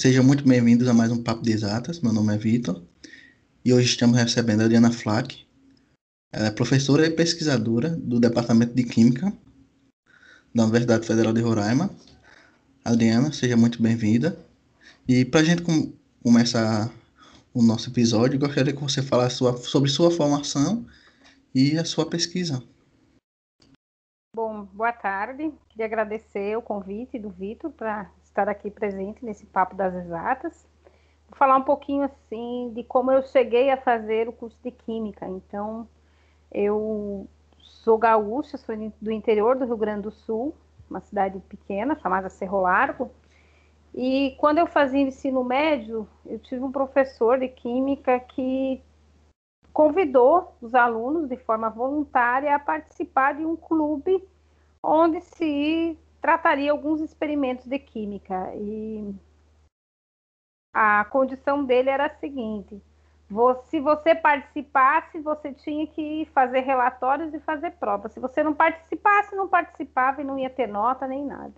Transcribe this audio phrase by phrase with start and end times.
[0.00, 2.00] Sejam muito bem-vindos a mais um Papo de Exatas.
[2.00, 2.82] Meu nome é Vitor
[3.62, 5.46] e hoje estamos recebendo a Adriana Flack.
[6.32, 9.30] Ela é professora e pesquisadora do Departamento de Química
[10.54, 11.90] da Universidade Federal de Roraima.
[12.82, 14.38] Adriana, seja muito bem-vinda.
[15.06, 15.92] E para a gente com
[16.22, 16.90] começar
[17.52, 20.86] o nosso episódio, gostaria que você falasse sua, sobre sua formação
[21.54, 22.62] e a sua pesquisa.
[24.34, 25.52] Bom, boa tarde.
[25.68, 30.66] Queria agradecer o convite do Vitor para estar aqui presente nesse Papo das Exatas.
[31.28, 35.26] Vou falar um pouquinho assim de como eu cheguei a fazer o curso de Química.
[35.26, 35.86] Então,
[36.50, 40.54] eu sou gaúcha, sou do interior do Rio Grande do Sul,
[40.88, 43.10] uma cidade pequena chamada Cerro Largo.
[43.94, 48.82] E quando eu fazia ensino médio, eu tive um professor de Química que
[49.72, 54.22] convidou os alunos de forma voluntária a participar de um clube
[54.82, 59.14] onde se trataria alguns experimentos de química e
[60.72, 62.80] a condição dele era a seguinte:
[63.64, 68.12] se você participasse, você tinha que fazer relatórios e fazer provas.
[68.12, 71.54] Se você não participasse, não participava e não ia ter nota nem nada.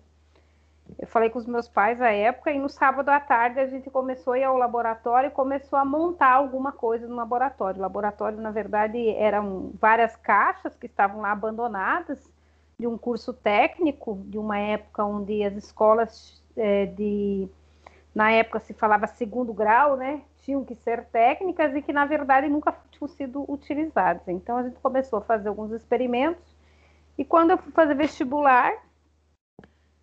[0.99, 3.89] Eu falei com os meus pais à época e no sábado à tarde a gente
[3.89, 7.79] começou a ir ao laboratório e começou a montar alguma coisa no laboratório.
[7.79, 12.31] O laboratório, na verdade, eram várias caixas que estavam lá abandonadas
[12.83, 17.49] de um curso técnico, de uma época onde as escolas é, de.
[18.13, 20.23] Na época se falava segundo grau, né?
[20.41, 24.27] Tinham que ser técnicas e que, na verdade, nunca tinham sido utilizadas.
[24.27, 26.45] Então, a gente começou a fazer alguns experimentos.
[27.17, 28.73] E quando eu fui fazer vestibular,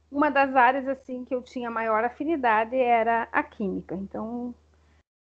[0.09, 3.93] uma das áreas assim que eu tinha maior afinidade era a química.
[3.93, 4.55] Então,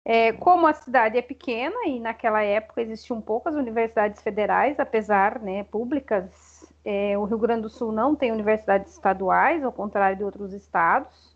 [0.05, 5.63] é, como a cidade é pequena e naquela época existiam poucas universidades federais, apesar né,
[5.65, 6.57] públicas
[6.89, 11.35] é, o Rio Grande do Sul não tem universidades estaduais, ao contrário de outros estados.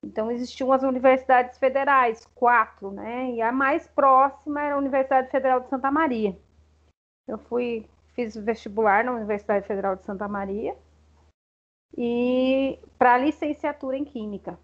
[0.00, 3.32] Então, existiam as universidades federais, quatro, né?
[3.32, 6.38] E a mais próxima era a Universidade Federal de Santa Maria.
[7.26, 10.76] Eu fui, fiz vestibular na Universidade Federal de Santa Maria
[11.98, 14.56] e para licenciatura em Química.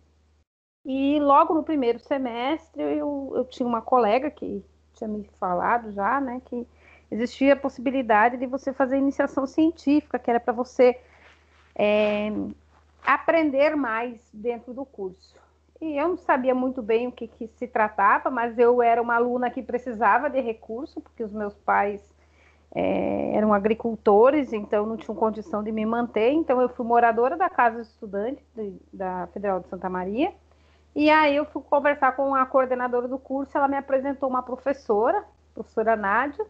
[0.85, 6.21] E logo no primeiro semestre eu, eu tinha uma colega que tinha me falado já,
[6.21, 6.67] né, que
[7.11, 10.99] existia a possibilidade de você fazer iniciação científica, que era para você
[11.75, 12.31] é,
[13.05, 15.35] aprender mais dentro do curso.
[15.81, 19.15] E eu não sabia muito bem o que, que, se tratava, mas eu era uma
[19.15, 22.03] aluna que precisava de recurso, porque os meus pais
[22.75, 26.33] é, eram agricultores, então não tinham condição de me manter.
[26.33, 30.33] Então eu fui moradora da casa estudante de, da Federal de Santa Maria.
[30.97, 35.23] E aí eu fui conversar com a coordenadora do curso, ela me apresentou uma professora,
[35.55, 36.45] professora Nádia,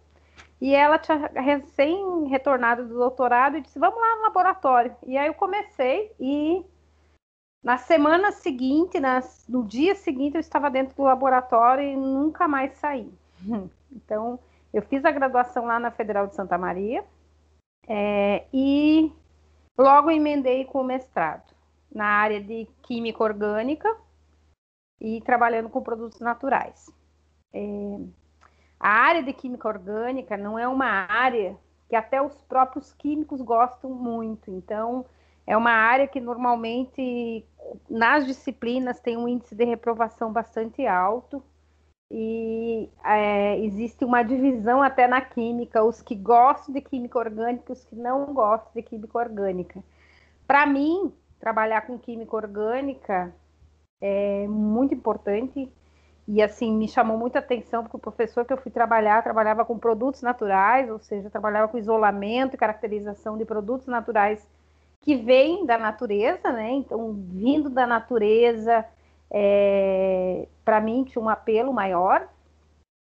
[0.61, 4.95] e ela tinha recém retornado do doutorado e disse: Vamos lá no laboratório.
[5.07, 6.65] E aí eu comecei e
[7.63, 12.73] na semana seguinte, nas, no dia seguinte, eu estava dentro do laboratório e nunca mais
[12.75, 13.13] saí.
[13.91, 14.39] Então,
[14.71, 17.03] eu fiz a graduação lá na Federal de Santa Maria
[17.89, 19.11] é, e
[19.79, 21.55] logo emendei com o mestrado
[21.91, 23.97] na área de química orgânica
[25.01, 26.91] e trabalhando com produtos naturais.
[27.55, 27.61] É,
[28.79, 31.57] a área de química orgânica não é uma área
[31.89, 34.51] que até os próprios químicos gostam muito.
[34.51, 35.05] Então,
[35.47, 37.45] é uma área que normalmente
[37.89, 41.43] nas disciplinas tem um índice de reprovação bastante alto
[42.11, 47.73] e é, existe uma divisão até na química, os que gostam de química orgânica e
[47.73, 49.83] os que não gostam de química orgânica.
[50.47, 53.35] Para mim, trabalhar com química orgânica
[54.01, 55.71] é muito importante
[56.29, 59.79] e assim, me chamou muita atenção, porque o professor que eu fui trabalhar trabalhava com
[59.79, 64.47] produtos naturais, ou seja, trabalhava com isolamento e caracterização de produtos naturais
[65.01, 66.71] que vêm da natureza, né?
[66.73, 68.85] Então, vindo da natureza,
[69.31, 72.29] é, para mim tinha um apelo maior.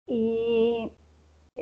[0.07, 0.89] E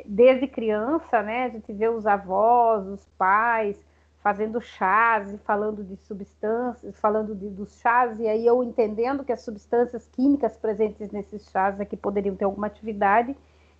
[0.06, 3.76] desde criança, né, a gente vê os avós, os pais,
[4.22, 9.32] fazendo chás e falando de substâncias, falando de, dos chás, e aí eu entendendo que
[9.32, 13.36] as substâncias químicas presentes nesses chás aqui poderiam ter alguma atividade,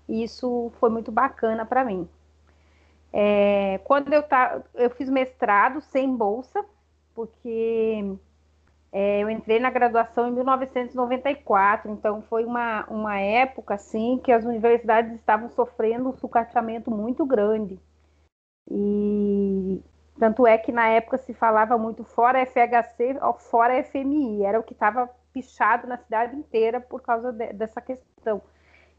[0.08, 2.08] e isso foi muito bacana para mim.
[3.12, 6.64] É, quando eu, tá, eu fiz mestrado sem bolsa,
[7.14, 8.16] porque
[8.92, 14.44] é, eu entrei na graduação em 1994, então foi uma, uma época assim que as
[14.44, 17.78] universidades estavam sofrendo um sucateamento muito grande.
[18.70, 19.82] E
[20.18, 24.72] tanto é que na época se falava muito fora FHC, fora FMI, era o que
[24.72, 28.42] estava pichado na cidade inteira por causa de, dessa questão.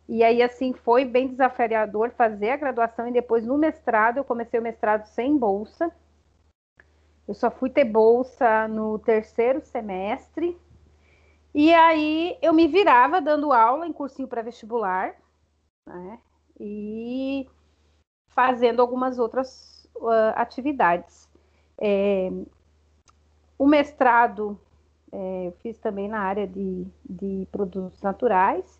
[0.07, 4.59] E aí, assim, foi bem desafiador fazer a graduação e depois no mestrado, eu comecei
[4.59, 5.91] o mestrado sem bolsa.
[7.27, 10.57] Eu só fui ter bolsa no terceiro semestre.
[11.53, 15.15] E aí eu me virava dando aula em cursinho pré-vestibular,
[15.85, 16.19] né?
[16.59, 17.47] E
[18.29, 21.29] fazendo algumas outras uh, atividades.
[21.77, 22.29] É,
[23.57, 24.59] o mestrado
[25.11, 28.79] é, eu fiz também na área de, de produtos naturais.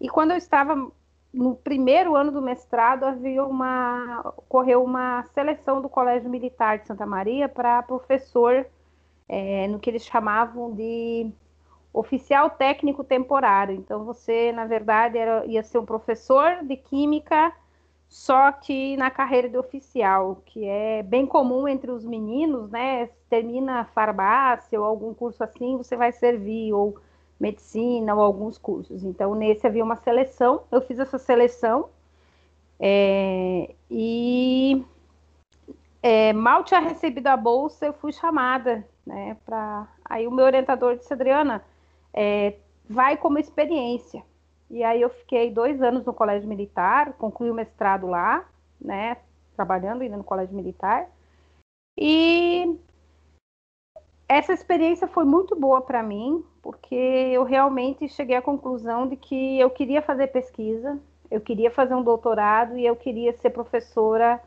[0.00, 0.90] E quando eu estava
[1.32, 7.06] no primeiro ano do mestrado, havia uma ocorreu uma seleção do Colégio Militar de Santa
[7.06, 8.66] Maria para professor
[9.28, 11.30] é, no que eles chamavam de
[11.92, 13.74] oficial técnico temporário.
[13.74, 17.52] Então você, na verdade, era, ia ser um professor de química
[18.08, 23.10] só que na carreira de oficial, que é bem comum entre os meninos, né?
[23.28, 26.96] Termina farmácia ou algum curso assim, você vai servir, ou
[27.38, 29.04] medicina, ou alguns cursos.
[29.04, 31.90] Então, nesse havia uma seleção, eu fiz essa seleção,
[32.80, 34.84] é, e
[36.02, 39.36] é, mal tinha recebido a bolsa, eu fui chamada, né?
[39.44, 39.86] Pra...
[40.04, 41.62] Aí o meu orientador disse, Adriana,
[42.14, 42.54] é,
[42.88, 44.22] vai como experiência.
[44.70, 48.46] E aí eu fiquei dois anos no colégio militar, concluí o mestrado lá,
[48.80, 49.16] né?
[49.56, 51.08] Trabalhando ainda no colégio militar.
[51.96, 52.78] E
[54.28, 59.58] essa experiência foi muito boa para mim, porque eu realmente cheguei à conclusão de que
[59.58, 60.98] eu queria fazer pesquisa,
[61.30, 64.40] eu queria fazer um doutorado e eu queria ser professora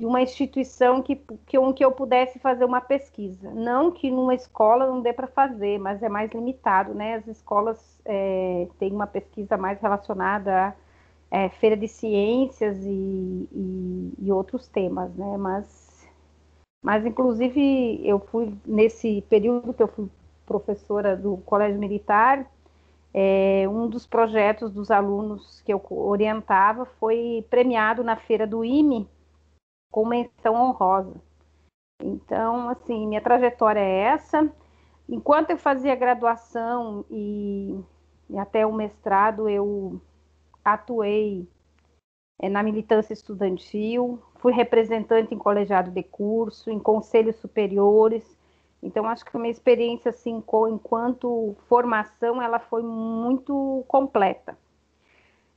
[0.00, 1.14] de uma instituição que,
[1.46, 3.50] que, que eu pudesse fazer uma pesquisa.
[3.50, 7.16] Não que numa escola não dê para fazer, mas é mais limitado, né?
[7.16, 10.74] As escolas é, têm uma pesquisa mais relacionada
[11.30, 15.36] à é, feira de ciências e, e, e, outros temas, né?
[15.36, 16.08] Mas,
[16.82, 20.08] mas, inclusive, eu fui, nesse período que eu fui
[20.46, 22.50] professora do Colégio Militar,
[23.12, 29.06] é, um dos projetos dos alunos que eu orientava foi premiado na feira do IME,
[29.90, 31.20] com menção honrosa.
[32.02, 34.50] Então, assim, minha trajetória é essa.
[35.08, 37.78] Enquanto eu fazia graduação e,
[38.28, 40.00] e até o mestrado, eu
[40.64, 41.48] atuei
[42.38, 48.38] é, na militância estudantil, fui representante em colegiado de curso, em conselhos superiores.
[48.82, 54.56] Então, acho que a minha experiência, assim, enquanto formação, ela foi muito completa.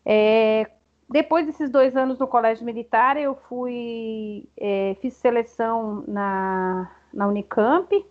[0.05, 0.69] É,
[1.09, 8.05] depois desses dois anos no colégio militar, eu fui, é, fiz seleção na, na Unicamp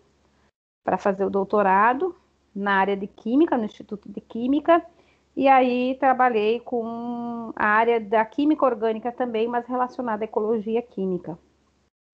[0.85, 2.15] para fazer o doutorado
[2.55, 4.85] na área de Química, no Instituto de Química,
[5.35, 11.38] e aí trabalhei com a área da Química Orgânica também, mas relacionada à ecologia química,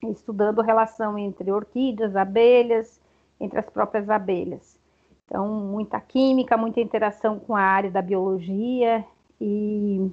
[0.04, 3.00] estudando a relação entre orquídeas, abelhas,
[3.40, 4.78] entre as próprias abelhas.
[5.24, 9.04] Então, muita química, muita interação com a área da biologia
[9.40, 10.10] e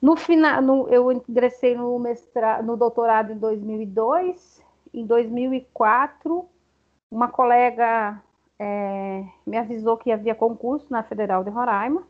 [0.00, 4.62] no final, no, eu ingressei no, mestrado, no doutorado em 2002.
[4.94, 6.48] Em 2004,
[7.10, 8.20] uma colega
[8.58, 12.02] é, me avisou que havia concurso na Federal de Roraima.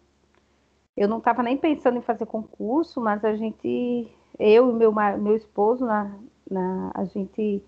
[0.96, 4.08] Eu não estava nem pensando em fazer concurso, mas a gente,
[4.38, 6.14] eu e meu, meu esposo, na,
[6.48, 7.64] na a gente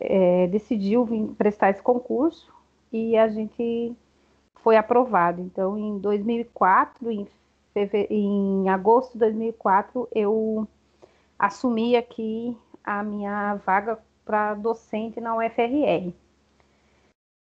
[0.00, 2.52] é, decidiu vir prestar esse concurso
[2.92, 3.96] e a gente
[4.56, 5.40] foi aprovado.
[5.40, 7.26] Então, em 2004, em
[8.10, 10.66] em agosto de 2004, eu
[11.38, 16.12] assumi aqui a minha vaga para docente na UFRR.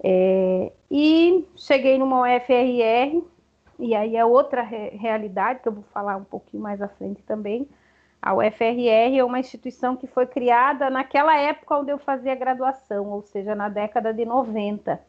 [0.04, 3.22] É, e cheguei numa UFRR,
[3.78, 7.22] e aí é outra re realidade, que eu vou falar um pouquinho mais à frente
[7.22, 7.68] também.
[8.20, 13.22] A UFRR é uma instituição que foi criada naquela época onde eu fazia graduação, ou
[13.22, 15.00] seja, na década de 90.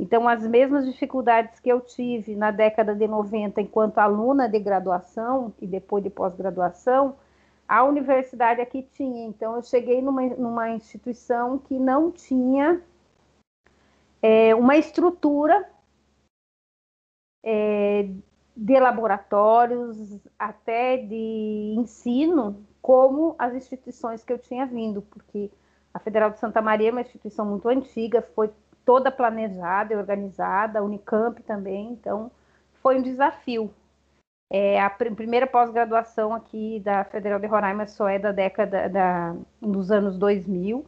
[0.00, 5.52] Então, as mesmas dificuldades que eu tive na década de 90 enquanto aluna de graduação
[5.60, 7.18] e depois de pós-graduação,
[7.68, 9.26] a universidade aqui tinha.
[9.26, 12.80] Então, eu cheguei numa, numa instituição que não tinha
[14.22, 15.68] é, uma estrutura
[17.44, 18.08] é,
[18.56, 25.50] de laboratórios, até de ensino, como as instituições que eu tinha vindo, porque
[25.92, 28.50] a Federal de Santa Maria é uma instituição muito antiga, foi
[28.84, 32.30] toda planejada e organizada, a Unicamp também, então
[32.82, 33.72] foi um desafio.
[34.52, 39.36] É, a pr primeira pós-graduação aqui da Federal de Roraima só é da década da,
[39.60, 40.84] dos anos 2000,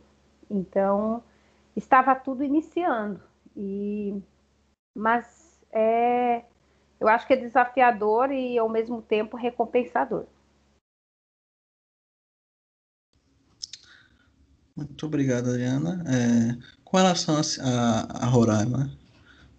[0.50, 1.22] então
[1.76, 3.20] estava tudo iniciando.
[3.56, 4.20] E,
[4.96, 6.42] mas é,
[6.99, 10.26] eu acho que é desafiador e ao mesmo tempo recompensador.
[14.76, 16.02] Muito obrigado, Adriana.
[16.06, 18.90] É, com relação a, a, Roraima,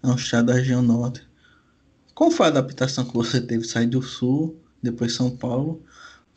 [0.02, 1.26] é um estado da região norte,
[2.14, 5.82] como foi a adaptação que você teve sair do sul, depois São Paulo,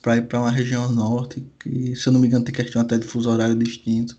[0.03, 2.99] para ir para uma região norte, que, se eu não me engano, tem questão até
[2.99, 4.19] de fuso horário distinto?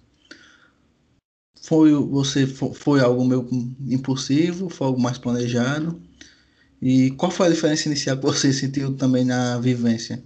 [1.67, 3.45] foi você foi algo meio
[3.89, 6.01] impulsivo, foi algo mais planejado?
[6.81, 10.23] E qual foi a diferença inicial que você sentiu também na vivência?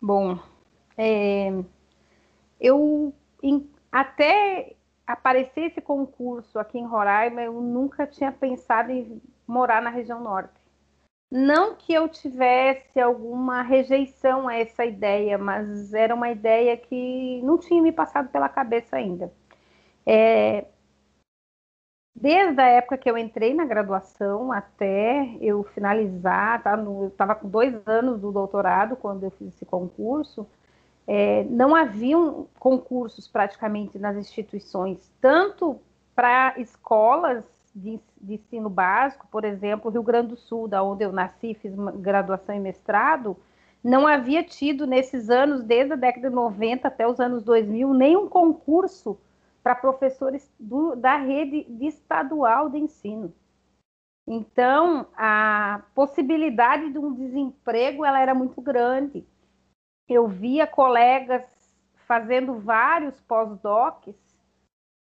[0.00, 0.40] Bom,
[0.96, 1.50] é,
[2.60, 3.12] eu
[3.42, 4.74] em, até
[5.06, 10.54] aparecer esse concurso aqui em Roraima, eu nunca tinha pensado em morar na região norte.
[11.30, 17.58] Não que eu tivesse alguma rejeição a essa ideia, mas era uma ideia que não
[17.58, 19.32] tinha me passado pela cabeça ainda.
[20.06, 20.66] É,
[22.14, 27.34] desde a época que eu entrei na graduação até eu finalizar, tá no, eu estava
[27.34, 30.46] com dois anos do doutorado quando eu fiz esse concurso,
[31.06, 35.80] é, não haviam concursos praticamente nas instituições, tanto
[36.14, 37.44] para escolas
[37.74, 41.72] de, de, ensino básico, por exemplo, Rio Grande do Sul, da onde eu nasci, fiz
[42.00, 43.36] graduação e mestrado,
[43.84, 48.28] não havia tido nesses anos, desde a década de 90 até os anos 2000, nenhum
[48.28, 49.16] concurso
[49.62, 53.32] para professores do, da rede estadual de ensino.
[54.26, 59.24] Então, a possibilidade de um desemprego ela era muito grande.
[60.08, 61.44] Eu via colegas
[62.06, 64.14] fazendo vários pós-docs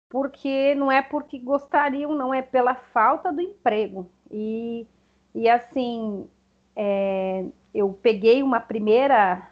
[0.09, 4.09] porque não é porque gostariam, não é pela falta do emprego.
[4.31, 4.87] E,
[5.35, 6.29] e assim,
[6.75, 9.47] é, eu peguei uma primeira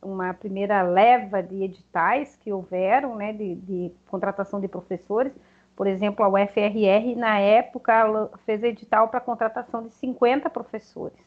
[0.00, 5.32] uma primeira leva de editais que houveram, né, de, de contratação de professores.
[5.74, 11.18] Por exemplo, a UFRR, na época, fez edital para contratação de 50 professores.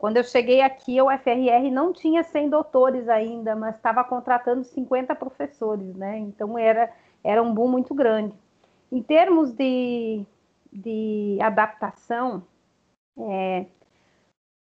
[0.00, 5.14] Quando eu cheguei aqui, a UFRR não tinha 100 doutores ainda, mas estava contratando 50
[5.14, 6.16] professores, né?
[6.16, 6.90] Então, era,
[7.22, 8.34] era um boom muito grande.
[8.90, 10.24] Em termos de,
[10.72, 12.42] de adaptação,
[13.18, 13.66] é,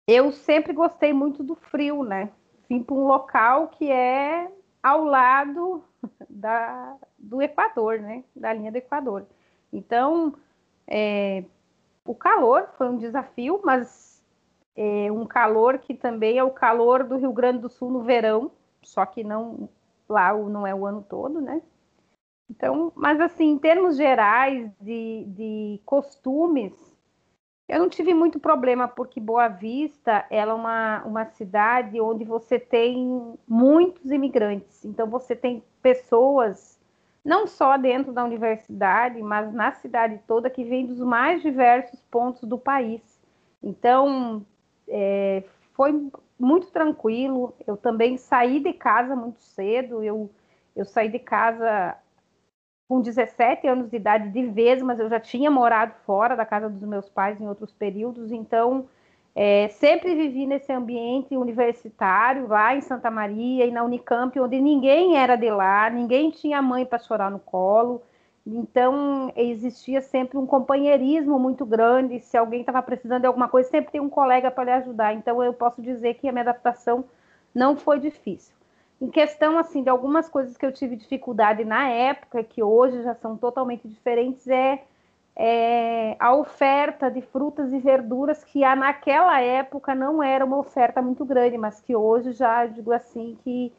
[0.09, 2.31] eu sempre gostei muito do frio, né?
[2.69, 4.51] Vim para um local que é
[4.83, 5.85] ao lado
[6.29, 8.25] da, do Equador, né?
[8.35, 9.25] Da linha do Equador.
[9.73, 10.35] Então,
[10.85, 11.45] é,
[12.05, 14.18] o calor foi um desafio, mas
[14.81, 18.53] é um calor que também é o calor do Rio Grande do Sul no verão,
[18.81, 19.69] só que não
[20.09, 21.61] lá não é o ano todo, né?
[22.49, 26.73] Então, mas assim, em termos gerais de, de costumes,
[27.69, 32.59] eu não tive muito problema, porque Boa Vista ela é uma, uma cidade onde você
[32.59, 34.85] tem muitos imigrantes.
[34.85, 36.81] Então, você tem pessoas,
[37.23, 42.43] não só dentro da universidade, mas na cidade toda, que vêm dos mais diversos pontos
[42.45, 43.03] do país.
[43.63, 44.47] Então,
[44.89, 45.43] é,
[45.73, 47.55] foi muito tranquilo.
[47.67, 50.03] Eu também saí de casa muito cedo.
[50.03, 50.31] Eu,
[50.75, 51.97] eu saí de casa
[52.89, 56.71] com 17 anos de idade de vez, mas eu já tinha morado fora da casa
[56.71, 58.89] dos meus pais em outros períodos, então
[59.35, 65.19] é, sempre vivi nesse ambiente universitário, lá em Santa Maria e na Unicamp, onde ninguém
[65.19, 68.03] era de lá, ninguém tinha mãe para chorar no colo,
[68.51, 72.19] então existia sempre um companheirismo muito grande.
[72.21, 75.13] Se alguém estava precisando de alguma coisa, sempre tem um colega para lhe ajudar.
[75.13, 77.05] Então eu posso dizer que a minha adaptação
[77.55, 78.55] não foi difícil.
[79.01, 83.15] Em questão assim de algumas coisas que eu tive dificuldade na época, que hoje já
[83.15, 84.83] são totalmente diferentes, é,
[85.37, 91.23] é a oferta de frutas e verduras que naquela época não era uma oferta muito
[91.23, 93.73] grande, mas que hoje já digo assim que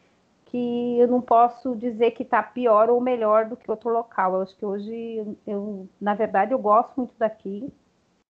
[0.49, 4.35] que eu não posso dizer que está pior ou melhor do que outro local.
[4.35, 7.71] Eu acho que hoje, eu, na verdade, eu gosto muito daqui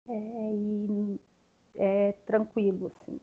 [0.08, 1.20] é, e
[1.76, 3.20] é tranquilo, assim.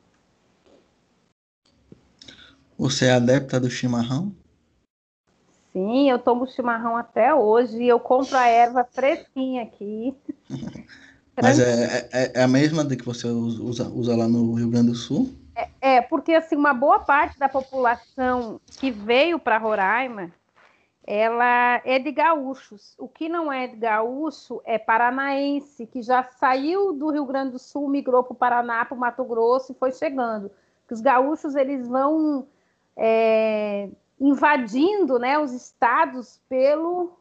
[2.79, 4.35] Você é adepta do chimarrão?
[5.73, 7.85] Sim, eu tomo chimarrão até hoje.
[7.85, 10.15] Eu compro a erva fresquinha aqui.
[11.41, 14.89] Mas é, é, é, a mesma de que você usa, usa lá no Rio Grande
[14.89, 15.33] do Sul?
[15.81, 20.31] É, é porque assim, uma boa parte da população que veio para Roraima,
[21.05, 22.95] ela é de gaúchos.
[22.99, 27.59] O que não é de gaúcho é paranaense, que já saiu do Rio Grande do
[27.59, 30.51] Sul, migrou para o Paraná, para o Mato Grosso e foi chegando.
[30.91, 32.47] Os gaúchos eles vão
[32.95, 33.89] é,
[34.21, 37.19] invadindo né, os estados pelo.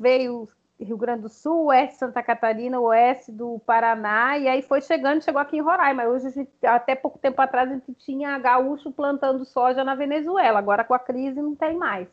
[0.00, 0.48] Veio
[0.84, 5.40] Rio Grande do Sul, oeste Santa Catarina, oeste do Paraná, e aí foi chegando, chegou
[5.40, 6.04] aqui em Roraima.
[6.04, 10.84] Hoje, gente, até pouco tempo atrás, a gente tinha gaúcho plantando soja na Venezuela, agora
[10.84, 12.08] com a crise não tem mais.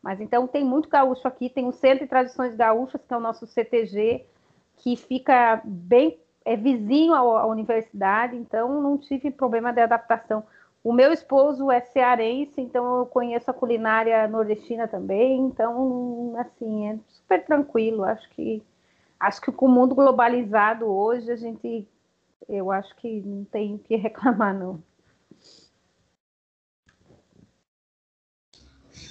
[0.00, 3.20] Mas então tem muito gaúcho aqui, tem o Centro de Tradições Gaúchas, que é o
[3.20, 4.24] nosso CTG,
[4.76, 10.44] que fica bem é vizinho à universidade, então não tive problema de adaptação.
[10.84, 16.98] O meu esposo é cearense, então eu conheço a culinária nordestina também, então assim, é
[17.08, 18.04] super tranquilo.
[18.04, 18.62] Acho que
[19.18, 21.88] acho que com o mundo globalizado hoje a gente
[22.48, 24.82] eu acho que não tem que reclamar não.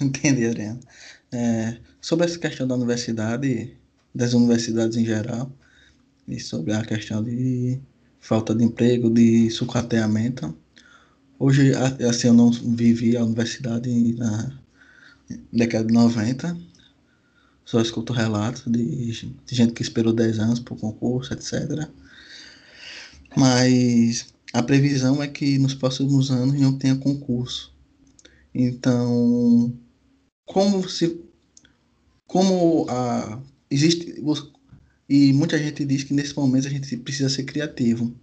[0.00, 0.80] Entendi, Adriana.
[1.32, 3.76] é, sobre essa questão da universidade,
[4.14, 5.50] das universidades em geral,
[6.28, 7.80] e sobre a questão de
[8.20, 10.56] falta de emprego, de sucateamento.
[11.38, 11.72] Hoje,
[12.08, 14.58] assim, eu não vivi a universidade na
[15.52, 16.56] década de 90,
[17.64, 19.12] só escuto relatos de,
[19.48, 21.88] gente que esperou 10 anos para o concurso, etc.
[23.36, 27.72] Mas a previsão é que nos próximos anos não tenha concurso.
[28.54, 29.76] Então,
[30.46, 31.20] como se
[32.26, 34.22] como a existe
[35.08, 38.14] e muita gente diz que nesse momento a gente precisa ser criativo.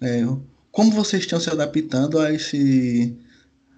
[0.00, 0.24] É,
[0.72, 3.16] como vocês estão se adaptando a esse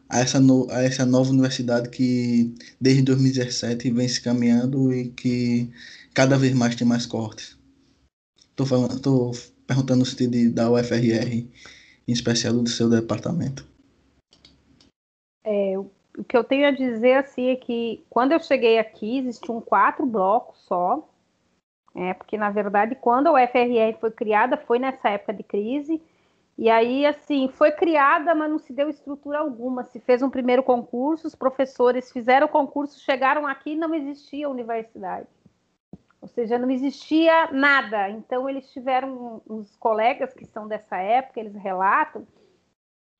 [0.08, 5.68] a essa, no, a essa nova universidade que desde 2017 vem se caminhando e que
[6.14, 7.58] cada vez mais tem mais cortes?
[8.50, 9.32] Estou falando, tô
[9.66, 11.32] perguntando se de, da UFRR,
[12.06, 13.66] em especial do seu departamento.
[15.42, 19.60] É, o que eu tenho a dizer assim é que quando eu cheguei aqui existiam
[19.60, 21.08] quatro blocos só,
[21.96, 26.00] é, porque na verdade quando a UFRR foi criada foi nessa época de crise
[26.56, 29.84] e aí assim foi criada, mas não se deu estrutura alguma.
[29.84, 34.49] Se fez um primeiro concurso, os professores fizeram o concurso, chegaram aqui e não existia
[34.49, 35.26] universidade.
[36.20, 38.08] Ou seja, não existia nada.
[38.08, 42.26] Então, eles tiveram uns colegas que são dessa época, eles relatam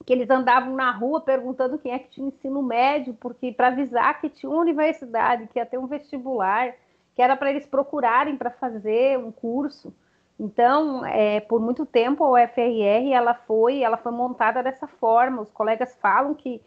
[0.05, 4.21] que eles andavam na rua perguntando quem é que tinha ensino médio, porque para avisar
[4.21, 6.75] que tinha uma universidade, que ia ter um vestibular,
[7.15, 9.95] que era para eles procurarem para fazer um curso.
[10.39, 15.43] Então, é, por muito tempo a UFRR ela foi, ela foi montada dessa forma.
[15.43, 16.61] Os colegas falam que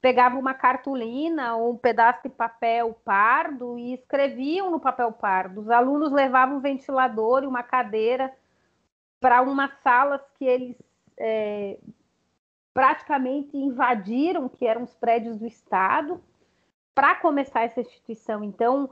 [0.00, 5.60] pegavam uma cartolina ou um pedaço de papel pardo e escreviam no papel pardo.
[5.60, 8.34] Os alunos levavam um ventilador e uma cadeira
[9.20, 10.76] para umas salas que eles
[11.16, 11.78] é,
[12.74, 16.20] praticamente invadiram, que eram os prédios do Estado,
[16.92, 18.42] para começar essa instituição.
[18.42, 18.90] Então,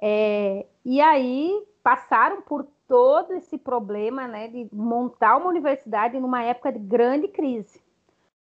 [0.00, 6.72] é, e aí passaram por todo esse problema né, de montar uma universidade numa época
[6.72, 7.80] de grande crise.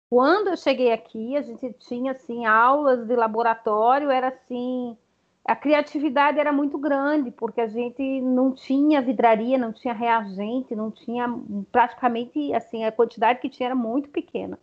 [0.08, 4.96] Quando eu cheguei aqui, a gente tinha assim aulas de laboratório, era assim,
[5.44, 10.90] a criatividade era muito grande, porque a gente não tinha vidraria, não tinha reagente, não
[10.90, 11.28] tinha
[11.70, 14.58] praticamente assim, a quantidade que tinha era muito pequena.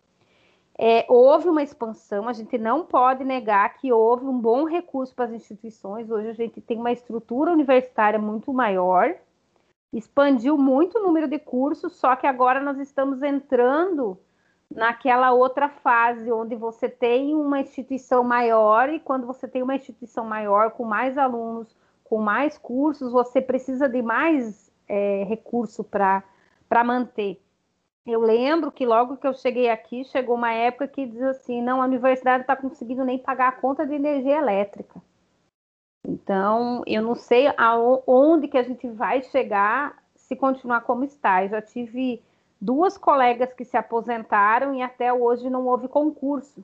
[0.80, 5.26] É, houve uma expansão, a gente não pode negar que houve um bom recurso para
[5.26, 6.10] as instituições.
[6.10, 9.14] Hoje a gente tem uma estrutura universitária muito maior,
[9.92, 14.18] expandiu muito o número de cursos, só que agora nós estamos entrando
[14.70, 20.26] naquela outra fase onde você tem uma instituição maior e quando você tem uma instituição
[20.26, 26.24] maior com mais alunos, com mais cursos, você precisa de mais é, recurso para
[26.84, 27.42] manter.
[28.06, 31.82] Eu lembro que logo que eu cheguei aqui, chegou uma época que diz assim, não,
[31.82, 35.02] a universidade está conseguindo nem pagar a conta de energia elétrica.
[36.06, 41.44] Então, eu não sei aonde que a gente vai chegar se continuar como está.
[41.44, 42.22] Eu já tive
[42.60, 46.64] duas colegas que se aposentaram e até hoje não houve concurso.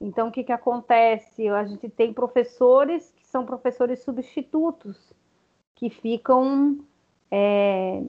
[0.00, 1.48] Então, o que, que acontece?
[1.48, 5.12] A gente tem professores que são professores substitutos,
[5.74, 6.78] que ficam
[7.30, 8.04] é,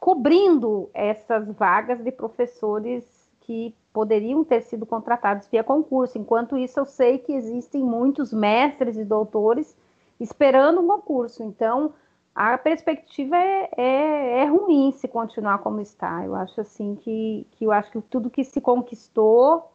[0.00, 3.04] cobrindo essas vagas de professores
[3.40, 6.18] que poderiam ter sido contratados via concurso.
[6.18, 9.76] Enquanto isso, eu sei que existem muitos mestres e doutores
[10.18, 11.42] esperando um concurso.
[11.42, 11.92] Então,
[12.34, 16.24] a perspectiva é, é, é, ruim se continuar como está.
[16.24, 19.70] Eu acho assim que, que eu acho que tudo que se conquistou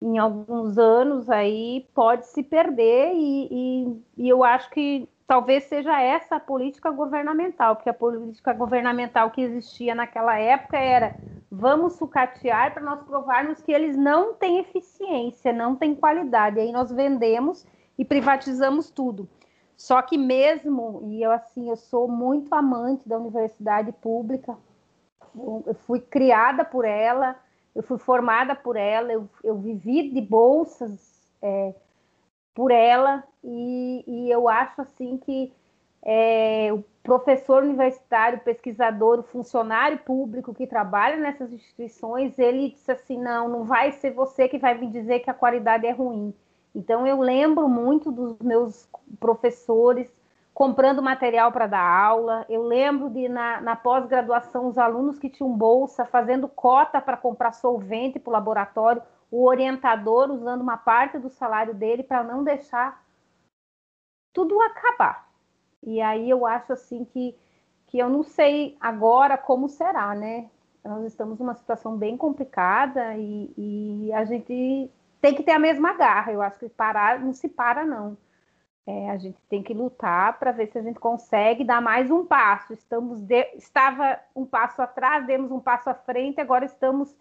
[0.00, 6.00] em alguns anos aí pode se perder e, e, e eu acho que talvez seja
[6.00, 11.16] essa a política governamental, porque a política governamental que existia naquela época era
[11.50, 16.60] vamos sucatear para nós provarmos que eles não têm eficiência, não têm qualidade.
[16.60, 17.66] Aí nós vendemos
[17.98, 19.28] e privatizamos tudo.
[19.76, 24.56] Só que mesmo, e eu assim, eu sou muito amante da universidade pública,
[25.66, 27.36] eu fui criada por ela,
[27.74, 31.74] eu fui formada por ela, eu, eu vivi de bolsas é,
[32.52, 35.52] por ela, e, e, eu acho assim que
[36.02, 36.76] é,
[37.08, 43.92] professor universitário, pesquisador, funcionário público que trabalha nessas instituições, ele disse assim, não, não vai
[43.92, 46.34] ser você que vai me dizer que a qualidade é ruim
[46.74, 50.08] então, eu lembro muito dos meus professores
[50.54, 52.44] comprando material para dar aula.
[52.48, 57.52] Eu lembro de, na, na pós-graduação, os alunos que tinham bolsa fazendo cota para comprar
[57.52, 63.02] solvente para o laboratório, o orientador usando uma parte do salário dele para não deixar
[64.32, 65.27] tudo acabar.
[65.88, 67.34] E aí eu acho assim que,
[67.86, 70.50] que eu não sei agora como será, né?
[70.84, 75.94] Nós estamos numa situação bem complicada e, e a gente tem que ter a mesma
[75.94, 76.32] garra.
[76.32, 78.16] Eu acho que parar não se para, não.
[78.86, 82.24] É, a gente tem que lutar para ver se a gente consegue dar mais um
[82.24, 82.72] passo.
[82.72, 83.42] Estamos de...
[83.54, 87.14] Estava um passo atrás, demos um passo à frente, agora estamos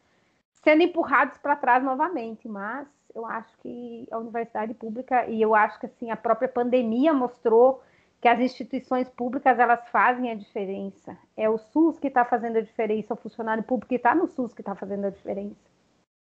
[0.64, 2.48] sendo empurrados para trás novamente.
[2.48, 7.14] Mas eu acho que a universidade pública, e eu acho que assim, a própria pandemia
[7.14, 7.82] mostrou
[8.20, 11.18] que as instituições públicas elas fazem a diferença.
[11.36, 14.54] É o SUS que está fazendo a diferença, o funcionário público que está no SUS
[14.54, 15.56] que está fazendo a diferença.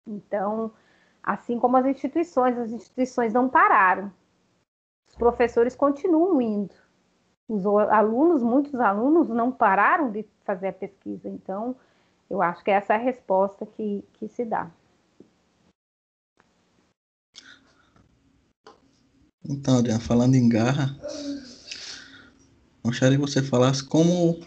[0.07, 0.71] Então,
[1.23, 4.11] assim como as instituições, as instituições não pararam.
[5.07, 6.75] Os professores continuam indo.
[7.47, 11.27] Os alunos, muitos alunos não pararam de fazer a pesquisa.
[11.27, 11.75] Então,
[12.29, 14.69] eu acho que essa é a resposta que, que se dá.
[19.43, 20.95] Então, Adriana, falando em garra,
[22.83, 24.39] gostaria que você falasse como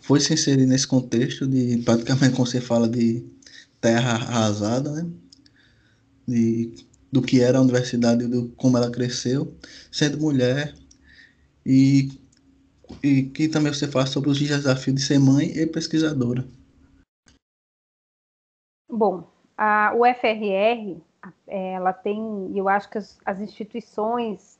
[0.00, 3.24] foi se inserir nesse contexto de, praticamente, como você fala, de
[3.80, 5.10] terra arrasada, né?
[6.26, 6.74] De,
[7.10, 9.56] do que era a universidade, do como ela cresceu,
[9.90, 10.74] sendo mulher,
[11.64, 12.10] e,
[13.02, 16.46] e que também você fala sobre os desafios de ser mãe e pesquisadora.
[18.90, 21.00] Bom, a UFRR,
[21.46, 24.51] ela tem, eu acho que as, as instituições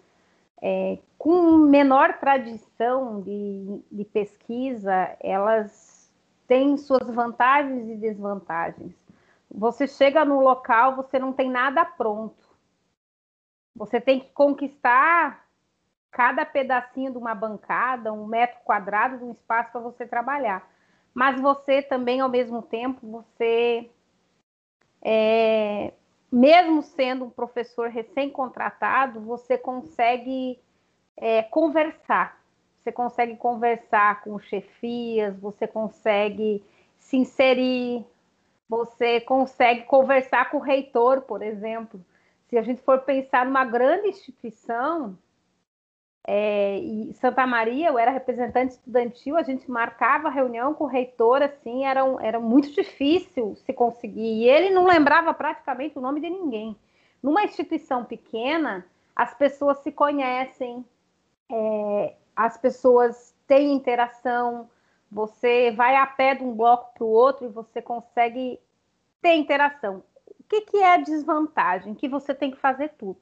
[0.62, 6.08] é, com menor tradição de, de pesquisa, elas
[6.46, 8.94] têm suas vantagens e desvantagens.
[9.50, 12.48] Você chega no local, você não tem nada pronto.
[13.74, 15.44] Você tem que conquistar
[16.12, 20.70] cada pedacinho de uma bancada, um metro quadrado de um espaço para você trabalhar.
[21.12, 23.90] Mas você também, ao mesmo tempo, você
[25.02, 25.92] é,
[26.32, 30.58] mesmo sendo um professor recém-contratado, você consegue
[31.14, 32.40] é, conversar.
[32.78, 36.64] Você consegue conversar com chefias, você consegue
[36.98, 38.04] se inserir,
[38.68, 42.00] você consegue conversar com o reitor, por exemplo.
[42.48, 45.16] Se a gente for pensar numa grande instituição,
[46.24, 51.42] é, e Santa Maria, eu era representante estudantil, a gente marcava reunião com o reitor,
[51.42, 54.42] assim, era, um, era muito difícil se conseguir.
[54.42, 56.76] E ele não lembrava praticamente o nome de ninguém.
[57.20, 60.84] Numa instituição pequena, as pessoas se conhecem,
[61.50, 64.70] é, as pessoas têm interação,
[65.10, 68.60] você vai a pé de um bloco para o outro e você consegue
[69.20, 70.02] ter interação.
[70.26, 71.94] O que, que é a desvantagem?
[71.94, 73.20] Que você tem que fazer tudo.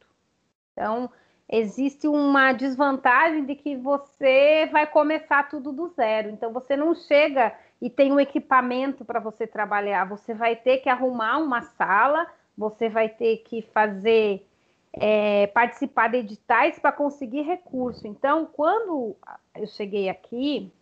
[0.73, 1.11] Então,
[1.51, 6.31] existe uma desvantagem de que você vai começar tudo do zero.
[6.31, 10.09] Então você não chega e tem um equipamento para você trabalhar.
[10.09, 14.47] Você vai ter que arrumar uma sala, você vai ter que fazer
[14.93, 18.07] é, participar de editais para conseguir recurso.
[18.07, 19.17] Então, quando
[19.57, 20.73] eu cheguei aqui,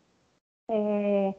[0.68, 1.35] é,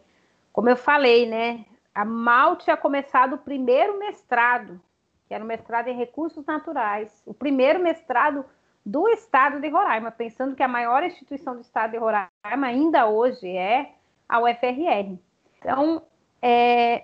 [0.52, 4.82] como eu falei, né, a mal tinha começado o primeiro mestrado,
[5.28, 7.22] que era o mestrado em recursos naturais.
[7.28, 8.44] O primeiro mestrado
[8.90, 12.32] do estado de Roraima, pensando que a maior instituição do estado de Roraima
[12.66, 13.92] ainda hoje é
[14.28, 15.16] a UFRR.
[15.60, 16.02] Então,
[16.42, 17.04] é,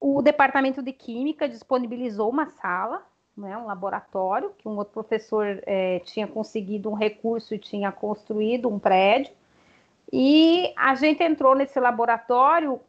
[0.00, 3.02] o departamento de Química disponibilizou uma sala,
[3.36, 8.68] né, um laboratório, que um outro professor é, tinha conseguido um recurso e tinha construído
[8.68, 9.32] um prédio,
[10.12, 12.80] e a gente entrou nesse laboratório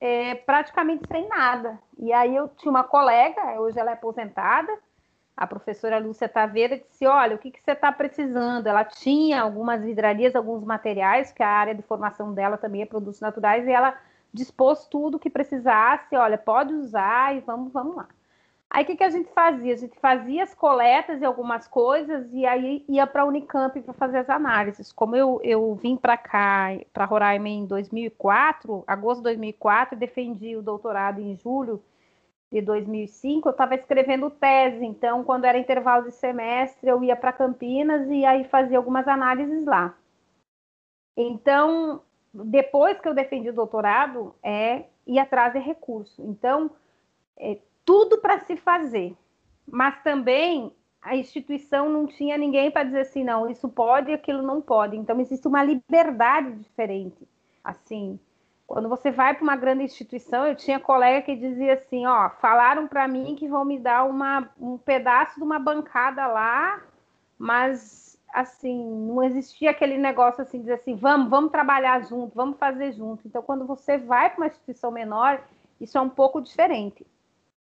[0.00, 1.80] é, praticamente sem nada.
[1.98, 4.72] E aí eu tinha uma colega, hoje ela é aposentada,
[5.36, 8.66] a professora Lúcia Taveira disse: Olha, o que, que você está precisando?
[8.66, 13.20] Ela tinha algumas vidrarias, alguns materiais, que a área de formação dela também é produtos
[13.20, 13.96] naturais, e ela
[14.32, 18.08] dispôs tudo que precisasse: olha, pode usar e vamos, vamos lá.
[18.70, 19.72] Aí o que, que a gente fazia?
[19.72, 23.94] A gente fazia as coletas e algumas coisas e aí ia para a Unicamp para
[23.94, 24.90] fazer as análises.
[24.90, 30.62] Como eu, eu vim para cá, para Roraima em 2004, agosto de 2004, defendi o
[30.62, 31.80] doutorado em julho
[32.54, 37.32] de 2005, eu estava escrevendo tese, então quando era intervalo de semestre eu ia para
[37.32, 39.92] Campinas e aí fazia algumas análises lá.
[41.16, 42.00] Então,
[42.32, 46.22] depois que eu defendi o doutorado, é ir atrás de recurso.
[46.22, 46.70] Então,
[47.36, 49.16] é tudo para se fazer,
[49.66, 54.42] mas também a instituição não tinha ninguém para dizer assim, não, isso pode e aquilo
[54.42, 54.96] não pode.
[54.96, 57.28] Então, existe uma liberdade diferente.
[57.64, 58.18] Assim,
[58.66, 62.88] quando você vai para uma grande instituição, eu tinha colega que dizia assim, ó, falaram
[62.88, 66.82] para mim que vão me dar uma, um pedaço de uma bancada lá,
[67.38, 72.92] mas assim, não existia aquele negócio assim, dizer assim, vamos, vamos trabalhar junto, vamos fazer
[72.92, 73.26] junto.
[73.28, 75.40] Então, quando você vai para uma instituição menor,
[75.80, 77.06] isso é um pouco diferente.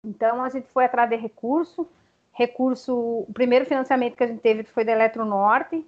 [0.04, 1.88] Então, a gente foi atrás de recurso,
[2.34, 5.86] recurso, o primeiro financiamento que a gente teve foi da Eletronorte,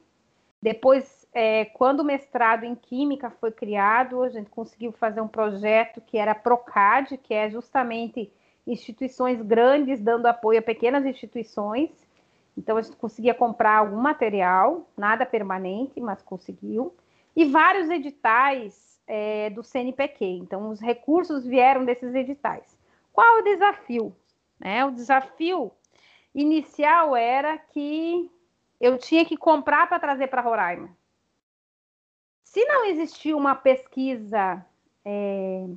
[0.62, 6.02] depois é, quando o mestrado em Química foi criado, a gente conseguiu fazer um projeto
[6.02, 8.32] que era PROCAD, que é justamente
[8.66, 11.92] instituições grandes dando apoio a pequenas instituições.
[12.58, 16.94] Então a gente conseguia comprar algum material, nada permanente, mas conseguiu.
[17.36, 20.26] E vários editais é, do CNPq.
[20.26, 22.78] Então os recursos vieram desses editais.
[23.14, 24.16] Qual o desafio?
[24.60, 24.84] Né?
[24.84, 25.72] O desafio
[26.34, 28.30] inicial era que
[28.82, 30.99] eu tinha que comprar para trazer para Roraima.
[32.50, 34.66] Se não existia uma pesquisa
[35.06, 35.68] é,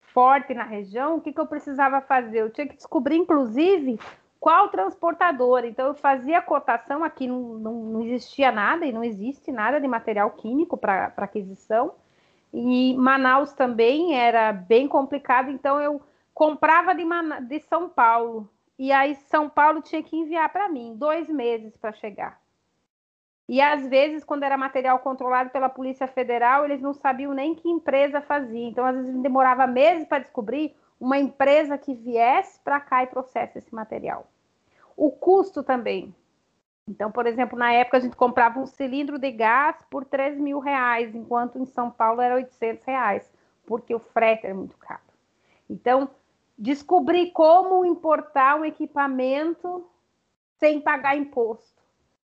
[0.00, 2.42] forte na região, o que, que eu precisava fazer?
[2.42, 3.98] Eu tinha que descobrir, inclusive,
[4.38, 5.64] qual transportador.
[5.64, 9.88] Então, eu fazia cotação, aqui não, não, não existia nada e não existe nada de
[9.88, 11.94] material químico para aquisição.
[12.54, 16.00] E Manaus também era bem complicado, então eu
[16.32, 18.48] comprava de, Man de São Paulo.
[18.78, 22.40] E aí São Paulo tinha que enviar para mim dois meses para chegar.
[23.48, 27.68] E às vezes, quando era material controlado pela Polícia Federal, eles não sabiam nem que
[27.68, 28.66] empresa fazia.
[28.66, 33.58] Então, às vezes, demorava meses para descobrir uma empresa que viesse para cá e processe
[33.58, 34.26] esse material.
[34.96, 36.14] O custo também.
[36.88, 40.58] Então, por exemplo, na época a gente comprava um cilindro de gás por 3 mil
[40.58, 43.32] reais, enquanto em São Paulo era 800 reais,
[43.66, 45.00] porque o frete era muito caro.
[45.68, 46.08] Então,
[46.56, 49.88] descobrir como importar um equipamento
[50.58, 51.75] sem pagar imposto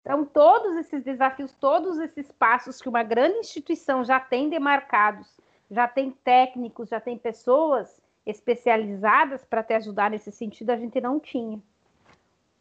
[0.02, 5.86] então, todos esses desafios, todos esses passos que uma grande instituição já tem demarcados, já
[5.86, 11.62] tem técnicos, já tem pessoas especializadas para te ajudar nesse sentido, a gente não tinha.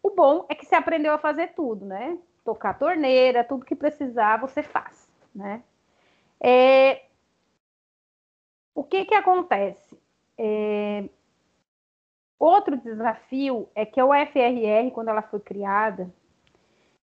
[0.03, 2.17] O bom é que você aprendeu a fazer tudo, né?
[2.43, 5.63] Tocar torneira, tudo que precisar, você faz, né?
[6.39, 7.05] É...
[8.73, 9.99] O que que acontece?
[10.37, 11.09] É...
[12.39, 16.11] Outro desafio é que a UFRR, quando ela foi criada,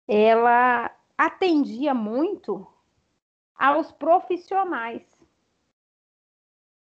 [0.07, 2.65] ela atendia muito
[3.57, 5.03] aos profissionais.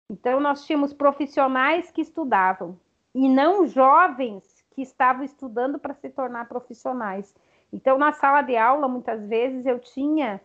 [0.09, 2.79] Então, nós tínhamos profissionais que estudavam
[3.13, 7.35] e não jovens que estavam estudando para se tornar profissionais.
[7.73, 10.39] Então, na sala de aula, muitas vezes eu tinha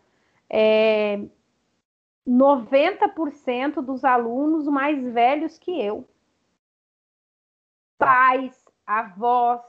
[0.50, 1.20] é,
[2.26, 6.08] 90% dos alunos mais velhos que eu.
[7.98, 9.62] Pais, avós,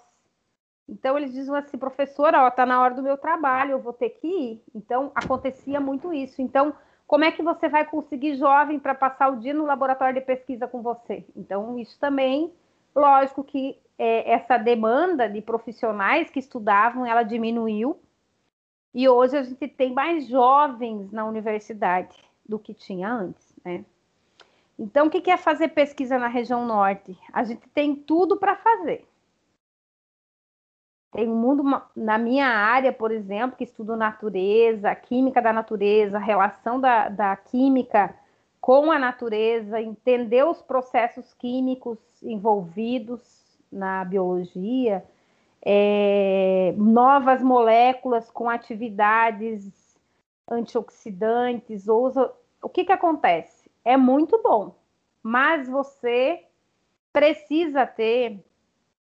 [0.88, 4.10] então eles diziam assim, professora, ó, tá na hora do meu trabalho, eu vou ter
[4.10, 4.64] que ir.
[4.76, 6.42] Então acontecia muito isso.
[6.42, 6.74] Então,
[7.08, 10.68] como é que você vai conseguir jovem para passar o dia no laboratório de pesquisa
[10.68, 11.26] com você?
[11.36, 12.52] Então, isso também,
[12.96, 17.98] lógico que é, essa demanda de profissionais que estudavam, ela diminuiu.
[18.94, 22.16] E hoje a gente tem mais jovens na universidade
[22.48, 23.84] do que tinha antes, né?
[24.78, 27.18] Então, o que é fazer pesquisa na região norte?
[27.32, 29.08] A gente tem tudo para fazer.
[31.14, 31.64] Tem um mundo,
[31.96, 38.16] na minha área, por exemplo, que estudo natureza, química da natureza, relação da, da química
[38.60, 43.22] com a natureza, entender os processos químicos envolvidos
[43.72, 45.04] na biologia,
[45.62, 49.96] é, novas moléculas com atividades
[50.50, 52.34] antioxidantes, usa...
[52.62, 53.70] o que, que acontece?
[53.86, 54.76] É muito bom,
[55.22, 56.44] mas você
[57.12, 58.44] precisa ter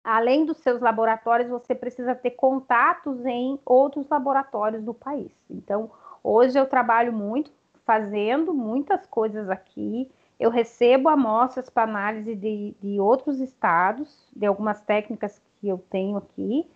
[0.03, 5.33] além dos seus laboratórios, você precisa ter contatos em outros laboratórios do país.
[5.49, 5.91] Então,
[6.23, 7.53] hoje eu trabalho muito
[7.85, 10.11] fazendo muitas coisas aqui.
[10.39, 16.17] Eu recebo amostras para análise de, de outros estados, de algumas técnicas que eu tenho
[16.17, 16.67] aqui.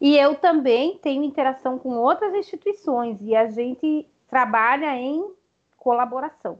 [0.00, 5.32] E eu também tenho interação com outras instituições e a gente trabalha em
[5.76, 6.58] colaboração.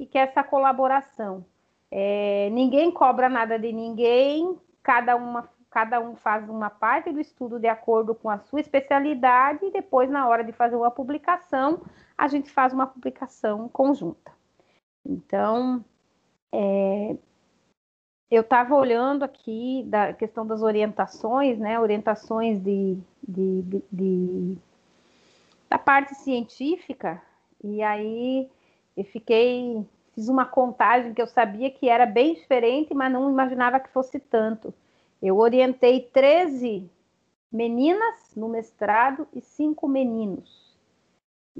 [0.00, 1.44] E que essa colaboração,
[1.90, 7.58] é, ninguém cobra nada de ninguém, cada, uma, cada um faz uma parte do estudo
[7.58, 11.82] de acordo com a sua especialidade e depois, na hora de fazer uma publicação,
[12.16, 14.32] a gente faz uma publicação conjunta.
[15.04, 15.84] Então,
[16.52, 17.16] é,
[18.30, 21.78] eu estava olhando aqui da questão das orientações, né?
[21.78, 24.58] Orientações de, de, de, de,
[25.68, 27.20] da parte científica,
[27.62, 28.48] e aí
[28.96, 33.80] eu fiquei fiz uma contagem que eu sabia que era bem diferente, mas não imaginava
[33.80, 34.72] que fosse tanto.
[35.20, 36.90] Eu orientei 13
[37.52, 40.72] meninas no mestrado e cinco meninos.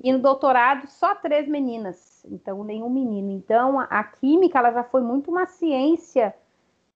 [0.03, 3.31] E no doutorado, só três meninas, então nenhum menino.
[3.31, 6.35] Então, a química ela já foi muito uma ciência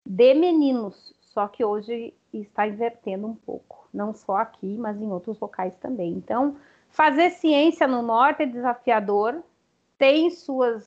[0.05, 5.37] de meninos, só que hoje está invertendo um pouco, não só aqui, mas em outros
[5.39, 6.13] locais também.
[6.13, 6.55] Então,
[6.89, 9.43] fazer ciência no norte é desafiador,
[9.97, 10.85] tem suas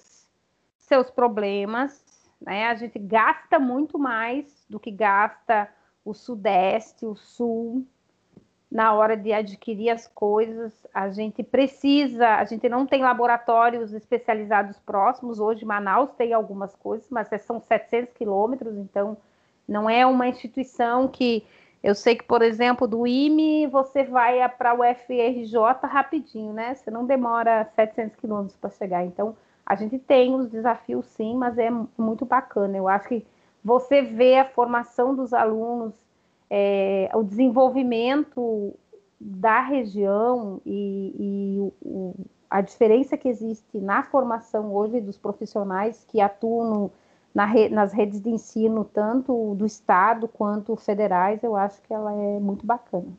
[0.88, 2.05] seus problemas,
[2.40, 2.66] né?
[2.68, 5.68] A gente gasta muito mais do que gasta
[6.05, 7.87] o Sudeste, o Sul,
[8.70, 10.87] na hora de adquirir as coisas.
[10.92, 15.40] A gente precisa, a gente não tem laboratórios especializados próximos.
[15.40, 19.16] Hoje, Manaus tem algumas coisas, mas são 700 quilômetros, então
[19.68, 21.46] Não é uma instituição que
[21.83, 26.74] eu sei que, por exemplo, do IME você vai para o FRJ rapidinho, né?
[26.74, 29.05] Você não demora 700 quilômetros para chegar.
[29.05, 29.37] Então,
[29.69, 32.75] a gente tem os desafios sim, mas é muito bacana.
[32.75, 33.27] Eu acho que
[33.63, 35.93] você vê a formação dos alunos,
[36.49, 38.75] é, o desenvolvimento
[39.21, 42.15] da região e, e o,
[42.49, 46.91] a diferença que existe na formação hoje dos profissionais que atuam
[47.35, 52.15] na re, nas redes de ensino, tanto do Estado quanto federais, eu acho que ela
[52.15, 53.13] é muito bacana.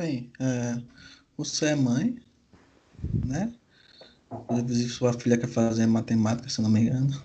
[0.00, 0.80] Bem, é,
[1.36, 2.16] você é mãe,
[3.22, 3.52] né?
[4.50, 7.22] Inclusive, sua filha quer fazer matemática, se não me engano.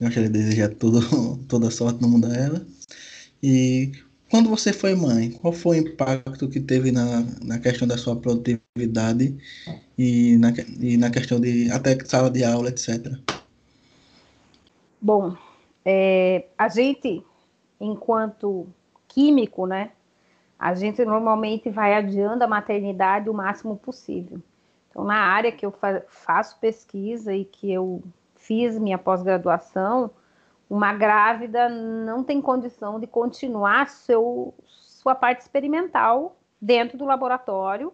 [0.00, 0.98] Eu de desejar tudo,
[1.46, 2.66] toda sorte no mundo a ela.
[3.42, 3.92] E
[4.30, 8.16] quando você foi mãe, qual foi o impacto que teve na, na questão da sua
[8.16, 9.36] produtividade
[9.98, 13.12] e na, e na questão de até sala de aula, etc?
[15.02, 15.36] Bom,
[15.84, 17.22] é, a gente,
[17.78, 18.66] enquanto
[19.06, 19.90] químico, né,
[20.58, 24.40] a gente normalmente vai adiando a maternidade o máximo possível.
[24.90, 28.02] Então, na área que eu fa faço pesquisa e que eu
[28.36, 30.10] fiz minha pós-graduação,
[30.68, 37.92] uma grávida não tem condição de continuar seu, sua parte experimental dentro do laboratório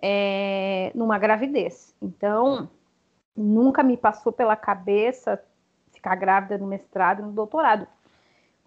[0.00, 1.94] é, numa gravidez.
[2.02, 2.68] Então,
[3.34, 5.42] nunca me passou pela cabeça
[5.92, 7.86] ficar grávida no mestrado e no doutorado.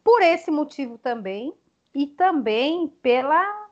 [0.03, 1.53] Por esse motivo também,
[1.93, 3.67] e também pela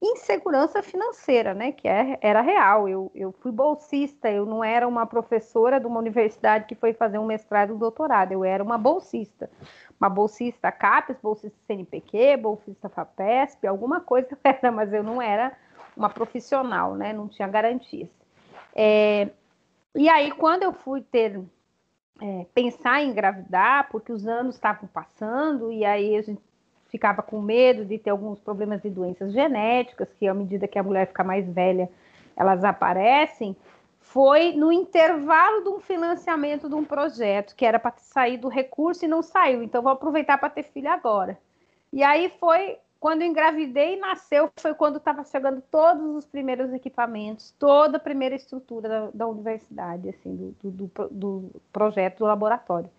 [0.00, 2.88] insegurança financeira, né, que é, era real.
[2.88, 7.18] Eu, eu fui bolsista, eu não era uma professora de uma universidade que foi fazer
[7.18, 9.50] um mestrado e um doutorado, eu era uma bolsista.
[9.98, 15.56] Uma bolsista CAPES, bolsista CNPq, bolsista FAPESP, alguma coisa era, mas eu não era
[15.96, 18.08] uma profissional, né, não tinha garantias.
[18.74, 19.28] É,
[19.96, 21.40] e aí, quando eu fui ter,
[22.22, 26.40] é, pensar em engravidar, porque os anos estavam passando, e aí a gente
[26.88, 30.82] ficava com medo de ter alguns problemas de doenças genéticas, que à medida que a
[30.82, 31.88] mulher fica mais velha,
[32.36, 33.56] elas aparecem,
[34.00, 39.04] foi no intervalo de um financiamento de um projeto, que era para sair do recurso
[39.04, 39.62] e não saiu.
[39.62, 41.38] Então, vou aproveitar para ter filho agora.
[41.92, 47.54] E aí foi quando engravidei e nasceu, foi quando estava chegando todos os primeiros equipamentos,
[47.58, 52.90] toda a primeira estrutura da, da universidade, assim, do, do, do, do projeto do laboratório.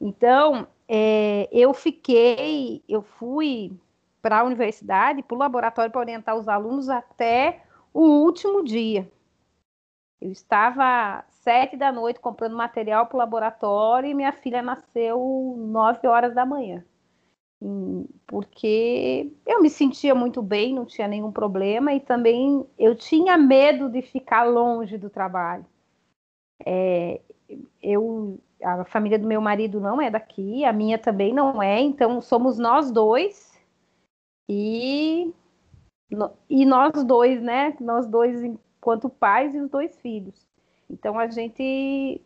[0.00, 3.72] Então, é, eu fiquei, eu fui
[4.22, 9.10] para a universidade, para o laboratório, para orientar os alunos até o último dia.
[10.20, 16.06] Eu estava sete da noite comprando material para o laboratório e minha filha nasceu nove
[16.06, 16.84] horas da manhã.
[18.26, 23.88] Porque eu me sentia muito bem, não tinha nenhum problema e também eu tinha medo
[23.90, 25.66] de ficar longe do trabalho.
[26.64, 27.20] É,
[27.82, 32.20] eu a família do meu marido não é daqui, a minha também não é, então
[32.20, 33.58] somos nós dois
[34.48, 35.32] e
[36.48, 37.76] e nós dois, né?
[37.80, 40.46] Nós dois enquanto pais e os dois filhos.
[40.88, 42.20] Então a gente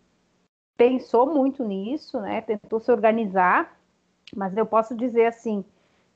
[0.77, 2.41] pensou muito nisso, né?
[2.41, 3.79] Tentou se organizar,
[4.35, 5.65] mas eu posso dizer assim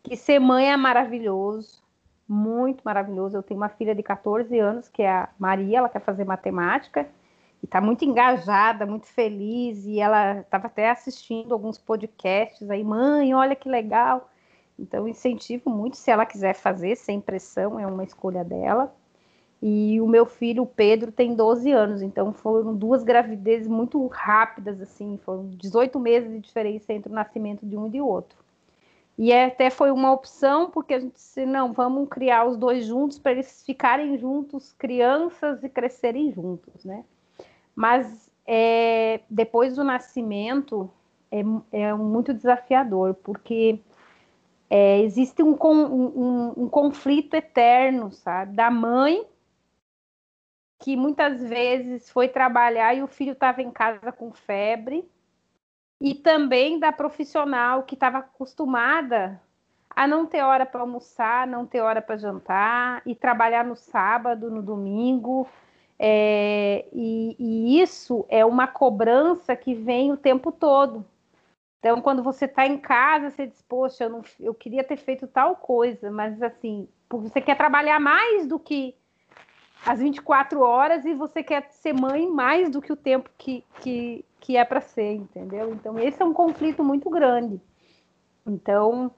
[0.02, 1.83] que ser mãe é maravilhoso,
[2.26, 3.37] muito maravilhoso.
[3.37, 7.07] Eu tenho uma filha de 14 anos que é a Maria, ela quer fazer matemática
[7.62, 13.34] e está muito engajada, muito feliz, e ela estava até assistindo alguns podcasts aí, mãe,
[13.34, 14.30] olha que legal.
[14.78, 18.94] Então, incentivo muito se ela quiser fazer, sem pressão, é uma escolha dela.
[19.60, 24.80] E o meu filho, o Pedro, tem 12 anos, então foram duas gravidezes muito rápidas,
[24.80, 28.38] assim, foram 18 meses de diferença entre o nascimento de um e de outro.
[29.18, 33.18] E até foi uma opção, porque a gente disse, não, vamos criar os dois juntos
[33.18, 37.04] para eles ficarem juntos, crianças, e crescerem juntos, né?
[37.78, 40.90] Mas é, depois do nascimento
[41.30, 43.78] é, é, muito desafiador, porque
[44.68, 48.56] é, existe um, um, um conflito eterno, sabe?
[48.56, 49.24] Da mãe
[50.80, 55.09] que muitas vezes foi trabalhar e o filho estava em casa com febre,
[56.00, 59.40] e também da profissional que estava acostumada
[59.88, 64.50] a não ter hora para almoçar, não ter hora para jantar, e trabalhar no sábado,
[64.50, 65.48] no domingo,
[65.99, 71.05] é, e, e, isso é uma cobrança que vem o tempo todo.
[71.80, 75.26] Então, quando você está em casa, você diz, poxa, eu, não, eu queria ter feito
[75.26, 78.94] tal coisa, mas assim, você quer trabalhar mais do que
[79.86, 84.24] as 24 horas e você quer ser mãe mais do que o tempo que, que,
[84.40, 85.72] que é para ser, entendeu?
[85.72, 87.61] Então, esse é um conflito muito grande.
[88.46, 89.11] Então,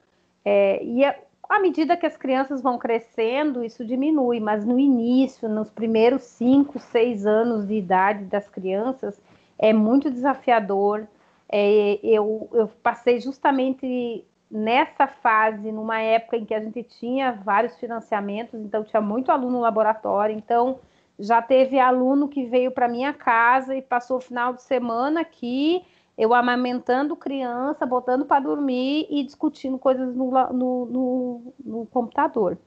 [0.45, 5.48] é, e é, À medida que as crianças vão crescendo, isso diminui, mas no início,
[5.48, 9.20] nos primeiros cinco, seis anos de idade das crianças,
[9.59, 11.09] é muito desafiador.
[11.51, 17.76] É, eu, eu passei justamente nessa fase, numa época em que a gente tinha vários
[17.80, 20.78] financiamentos, então tinha muito aluno no laboratório, então
[21.18, 25.84] já teve aluno que veio para minha casa e passou o final de semana aqui
[26.21, 32.59] eu amamentando criança, botando para dormir e discutindo coisas no, no, no, no, computador.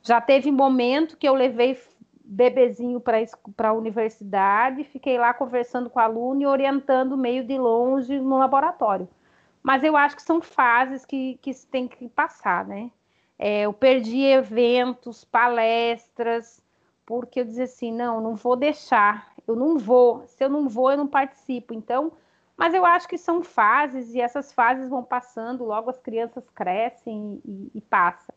[0.00, 1.76] Já teve momento que eu levei
[2.24, 8.20] bebezinho para a universidade, fiquei lá conversando com o aluno e orientando meio de longe
[8.20, 9.08] no laboratório.
[9.64, 12.92] Mas eu acho que são fases que, que se tem que passar, né?
[13.36, 16.62] É, eu perdi eventos, palestras,
[17.04, 20.92] porque eu dizia assim, não, não vou deixar, eu não vou, se eu não vou,
[20.92, 21.74] eu não participo.
[21.74, 22.12] Então,
[22.56, 27.40] mas eu acho que são fases e essas fases vão passando, logo as crianças crescem
[27.44, 28.32] e, e passa.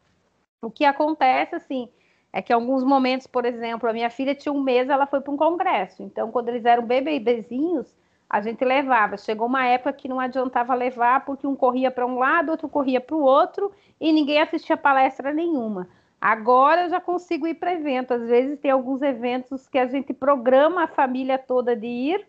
[0.62, 1.90] O que acontece, assim,
[2.34, 5.22] é que em alguns momentos, por exemplo, a minha filha tinha um mês, ela foi
[5.22, 6.04] para um congresso.
[6.04, 7.96] Então, quando eles eram bebezinhos,
[8.30, 9.18] a gente levava.
[9.18, 13.02] Chegou uma época que não adiantava levar, porque um corria para um lado, outro corria
[13.02, 15.88] para o outro, e ninguém assistia palestra nenhuma.
[16.22, 18.14] Agora eu já consigo ir para evento.
[18.14, 22.28] Às vezes tem alguns eventos que a gente programa a família toda de ir,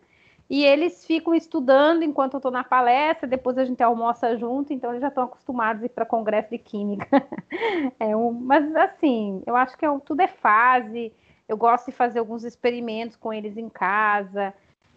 [0.51, 4.91] e eles ficam estudando enquanto eu estou na palestra, depois a gente almoça junto, então
[4.91, 7.07] eles já estão acostumados a ir para congresso de química.
[8.01, 11.13] é um, mas assim, eu acho que é, tudo é fase.
[11.49, 14.53] Eu gosto de fazer alguns experimentos com eles em casa.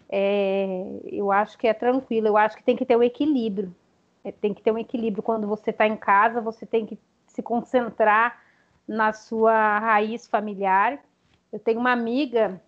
[0.09, 3.75] É, eu acho que é tranquilo, eu acho que tem que ter um equilíbrio.
[4.23, 5.21] É, tem que ter um equilíbrio.
[5.21, 6.97] Quando você está em casa, você tem que
[7.27, 8.41] se concentrar
[8.87, 10.99] na sua raiz familiar.
[11.51, 12.59] Eu tenho uma amiga,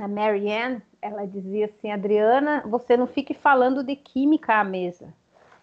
[0.00, 5.12] a Marianne, ela dizia assim, Adriana, você não fique falando de química à mesa.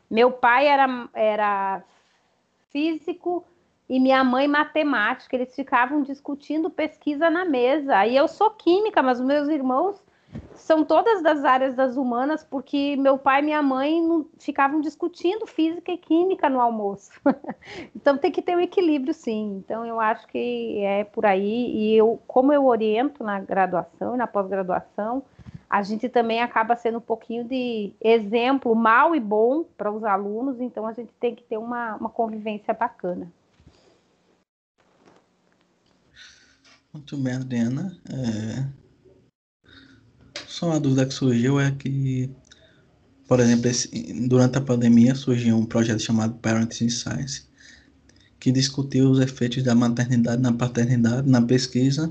[0.10, 1.84] Meu pai era, era
[2.72, 3.46] físico
[3.88, 7.98] e minha mãe matemática, eles ficavam discutindo pesquisa na mesa.
[7.98, 10.02] Aí eu sou química, mas os meus irmãos
[10.56, 15.92] são todas das áreas das humanas, porque meu pai e minha mãe ficavam discutindo física
[15.92, 17.12] e química no almoço.
[17.96, 19.62] então tem que ter um equilíbrio, sim.
[19.64, 21.72] Então eu acho que é por aí.
[21.76, 25.24] E eu, como eu oriento na graduação e na pós-graduação,
[25.70, 30.62] a gente também acaba sendo um pouquinho de exemplo mal e bom para os alunos,
[30.62, 33.32] então a gente tem que ter uma, uma convivência bacana.
[36.94, 37.98] Muito bem, Adriana.
[38.10, 38.85] É
[40.56, 42.30] só uma dúvida que surgiu é que,
[43.28, 43.90] por exemplo, esse,
[44.26, 47.44] durante a pandemia surgiu um projeto chamado Parents in Science,
[48.40, 52.10] que discutiu os efeitos da maternidade na paternidade, na pesquisa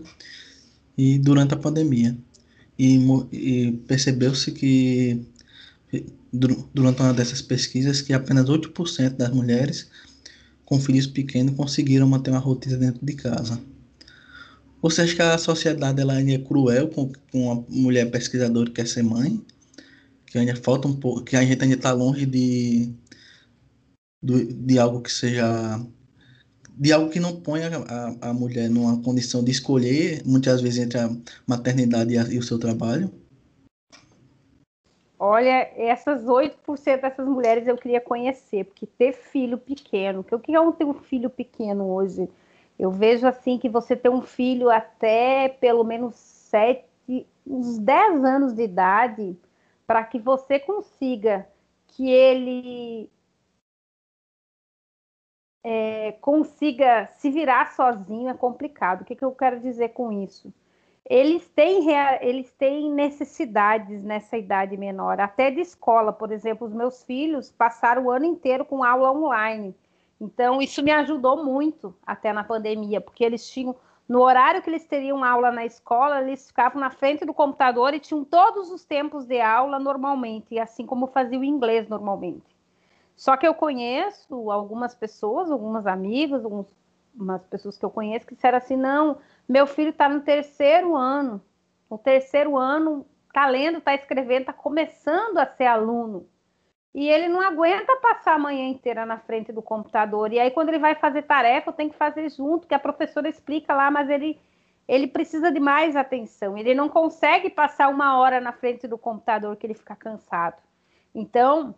[0.98, 2.14] e durante a pandemia.
[2.78, 2.98] E,
[3.32, 5.24] e percebeu-se que,
[6.70, 9.88] durante uma dessas pesquisas, que apenas 8% das mulheres
[10.66, 13.58] com filhos pequenos conseguiram manter uma rotina dentro de casa.
[14.84, 18.74] Você acha que a sociedade ela ainda é cruel com, com uma mulher pesquisadora que
[18.74, 19.42] quer ser mãe?
[20.26, 22.92] Que ainda falta um pouco, que a gente ainda está longe de,
[24.22, 25.80] de, de, algo que seja
[26.76, 30.98] de algo que não ponha a, a mulher numa condição de escolher, muitas vezes, entre
[30.98, 31.10] a
[31.46, 33.10] maternidade e, a, e o seu trabalho?
[35.18, 40.54] Olha, essas 8% dessas mulheres eu queria conhecer, porque ter filho pequeno, que o que
[40.54, 42.28] é um ter um filho pequeno hoje?
[42.78, 46.84] Eu vejo assim que você ter um filho até pelo menos sete,
[47.46, 49.36] uns 10 anos de idade,
[49.86, 51.46] para que você consiga
[51.88, 53.10] que ele
[55.62, 59.02] é, consiga se virar sozinho é complicado.
[59.02, 60.52] O que, que eu quero dizer com isso?
[61.08, 61.86] Eles têm,
[62.20, 66.12] eles têm necessidades nessa idade menor, até de escola.
[66.12, 69.74] Por exemplo, os meus filhos passaram o ano inteiro com aula online.
[70.20, 73.74] Então, isso me ajudou muito até na pandemia, porque eles tinham,
[74.08, 78.00] no horário que eles teriam aula na escola, eles ficavam na frente do computador e
[78.00, 82.54] tinham todos os tempos de aula normalmente, assim como fazia o inglês normalmente.
[83.16, 88.58] Só que eu conheço algumas pessoas, algumas amigas, algumas pessoas que eu conheço que disseram
[88.58, 91.40] assim: não, meu filho está no terceiro ano,
[91.88, 96.26] no terceiro ano, está lendo, está escrevendo, está começando a ser aluno
[96.94, 100.32] e ele não aguenta passar a manhã inteira na frente do computador.
[100.32, 103.74] E aí, quando ele vai fazer tarefa, tem que fazer junto, que a professora explica
[103.74, 104.38] lá, mas ele,
[104.86, 106.56] ele precisa de mais atenção.
[106.56, 110.62] Ele não consegue passar uma hora na frente do computador que ele fica cansado.
[111.12, 111.74] Então,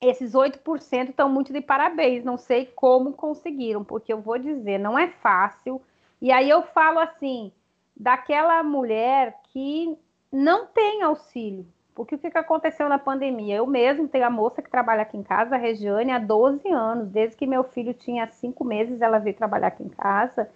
[0.00, 2.24] esses 8% estão muito de parabéns.
[2.24, 5.82] Não sei como conseguiram, porque eu vou dizer, não é fácil.
[6.22, 7.52] E aí eu falo assim,
[7.94, 9.94] daquela mulher que
[10.32, 11.66] não tem auxílio
[11.98, 13.56] Porque o que, que aconteceu na pandemia?
[13.56, 17.08] Eu mesmo tenho a moça que trabalha aqui em casa, a Regiane, há 12 anos.
[17.08, 20.48] Desde que meu filho tinha cinco meses, ela veio trabalhar aqui em casa.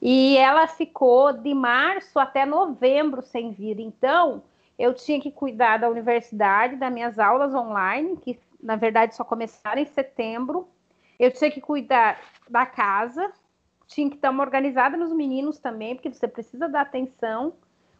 [0.00, 3.78] E ela ficou de março até novembro sem vir.
[3.78, 4.42] Então,
[4.78, 9.82] eu tinha que cuidar da universidade, das minhas aulas online, que na verdade só começaram
[9.82, 10.66] em setembro.
[11.18, 12.18] Eu tinha que cuidar
[12.48, 13.30] da casa,
[13.86, 17.52] tinha que estar organizada nos meninos também, porque você precisa dar atenção.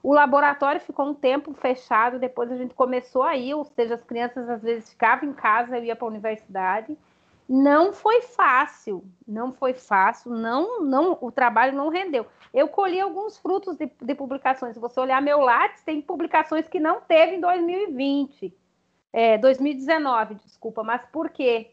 [0.02, 4.02] O laboratório ficou um tempo fechado, depois a gente começou a ir, ou seja, as
[4.02, 6.96] crianças às vezes ficavam em casa, eu ia para a universidade.
[7.46, 12.24] Não foi fácil, não foi fácil, não, não, o trabalho não rendeu.
[12.54, 14.74] Eu colhi alguns frutos de, de publicações.
[14.74, 18.56] Se você olhar meu Lattes, tem publicações que não teve em 2020,
[19.12, 21.72] é, 2019, desculpa, mas por quê?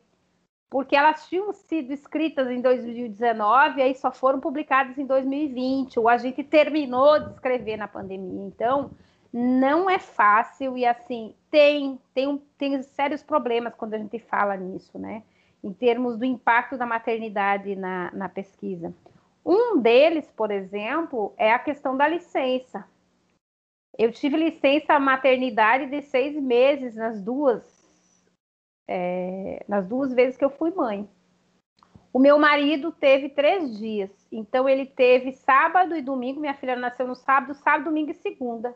[0.69, 6.09] Porque elas tinham sido escritas em 2019 e aí só foram publicadas em 2020, ou
[6.09, 8.45] a gente terminou de escrever na pandemia.
[8.45, 8.91] Então,
[9.31, 14.99] não é fácil e assim, tem, tem, tem sérios problemas quando a gente fala nisso,
[14.99, 15.23] né?
[15.63, 18.93] em termos do impacto da maternidade na, na pesquisa.
[19.45, 22.85] Um deles, por exemplo, é a questão da licença.
[23.97, 27.76] Eu tive licença maternidade de seis meses nas duas,
[28.87, 31.07] é, nas duas vezes que eu fui mãe.
[32.13, 36.39] O meu marido teve três dias, então ele teve sábado e domingo.
[36.39, 38.75] Minha filha nasceu no sábado, sábado, domingo e segunda.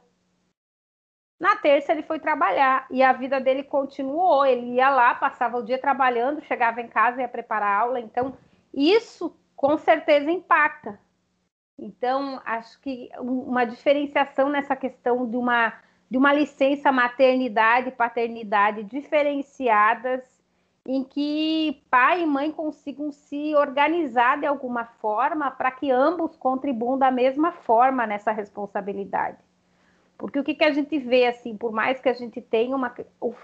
[1.40, 4.46] Na terça ele foi trabalhar e a vida dele continuou.
[4.46, 8.00] Ele ia lá, passava o dia trabalhando, chegava em casa e ia preparar aula.
[8.00, 8.38] Então,
[8.72, 11.00] isso com certeza impacta.
[11.80, 15.74] Então, acho que uma diferenciação nessa questão de uma,
[16.12, 20.22] de uma licença maternidade e paternidade diferenciadas,
[20.86, 26.98] em que pai e mãe consigam se organizar de alguma forma para que ambos contribuam
[26.98, 29.38] da mesma forma nessa responsabilidade.
[30.18, 32.94] Porque o que, que a gente vê, assim, por mais que a gente tenha uma.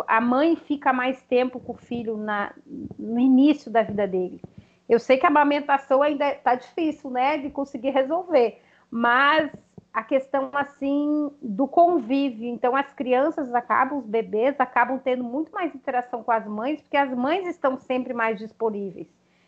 [0.06, 2.54] A mãe fica mais tempo com o filho na,
[3.00, 4.42] no início da vida dele.
[4.90, 8.62] Eu sei que a amamentação ainda está difícil, né, de conseguir resolver,
[8.92, 9.52] mas
[9.98, 12.48] a questão, assim, do convívio.
[12.48, 16.96] Então, as crianças acabam, os bebês acabam tendo muito mais interação com as mães, porque
[16.96, 19.08] as mães estão sempre mais disponíveis.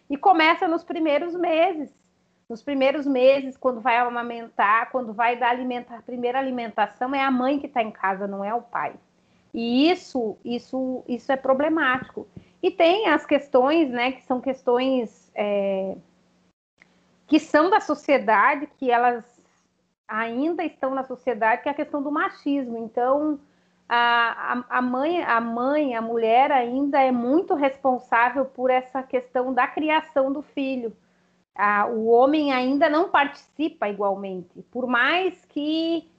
[0.10, 1.94] E começa nos primeiros meses
[2.50, 7.30] nos primeiros meses, quando vai amamentar, quando vai dar alimenta, a primeira alimentação, é a
[7.30, 8.96] mãe que está em casa, não é o pai.
[9.54, 12.28] E isso, isso, isso é problemático.
[12.64, 15.96] E tem as questões, né, que são questões é,
[17.28, 19.39] que são da sociedade, que elas
[20.10, 22.78] ainda estão na sociedade, que é a questão do machismo.
[22.78, 23.40] Então,
[23.88, 29.68] a, a, mãe, a mãe, a mulher ainda é muito responsável por essa questão da
[29.68, 30.96] criação do filho
[31.92, 36.10] o homem ainda não participa igualmente, por mais que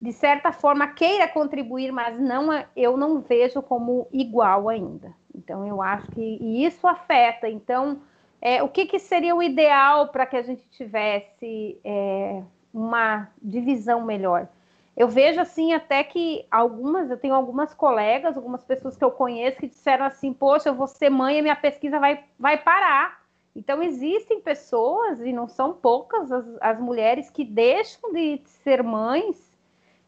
[0.00, 5.14] de certa forma queira contribuir, mas não eu não vejo como igual ainda.
[5.34, 7.48] Então eu acho que isso afeta.
[7.48, 8.02] Então
[8.40, 12.42] é, o que, que, seria o ideal para que a gente tivesse é,
[12.72, 14.48] uma divisão melhor?
[14.96, 19.58] Eu vejo assim até que algumas, eu tenho algumas colegas, algumas pessoas que eu conheço
[19.58, 23.22] que disseram assim, poxa, eu vou ser mãe e minha pesquisa vai, vai parar
[23.54, 29.52] então, existem pessoas, e não são poucas, as, as mulheres que deixam de ser mães,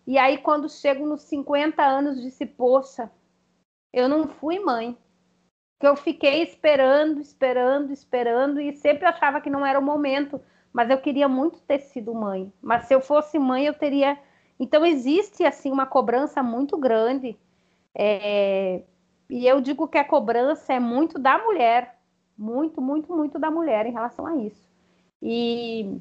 [0.07, 3.11] e aí, quando chegam nos 50 anos, disse: Poxa,
[3.93, 4.97] eu não fui mãe.
[5.81, 10.41] Que eu fiquei esperando, esperando, esperando, e sempre achava que não era o momento,
[10.75, 12.53] mas eu queria muito ter sido mãe.
[12.61, 14.19] Mas se eu fosse mãe, eu teria.
[14.59, 17.37] Então, existe, assim, uma cobrança muito grande.
[17.95, 18.83] É...
[19.31, 21.97] E eu digo que a cobrança é muito da mulher,
[22.37, 24.69] muito, muito, muito da mulher em relação a isso.
[25.23, 25.97] E,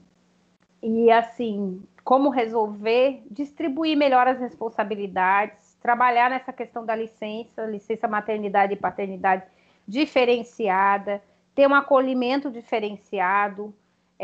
[0.82, 8.74] e assim, como resolver, distribuir melhor as responsabilidades, trabalhar nessa questão da licença, licença maternidade
[8.74, 9.44] e paternidade
[9.88, 11.22] diferenciada,
[11.54, 13.74] ter um acolhimento diferenciado.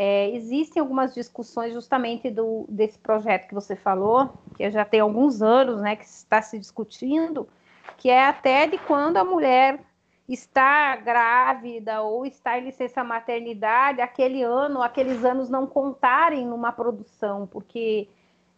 [0.02, 5.42] É, existem algumas discussões justamente do, desse projeto que você falou, que já tem alguns
[5.42, 7.46] anos né, que está se discutindo,
[7.98, 9.78] que é até de quando a mulher
[10.26, 17.46] está grávida ou está em licença maternidade, aquele ano, aqueles anos não contarem numa produção,
[17.46, 18.08] porque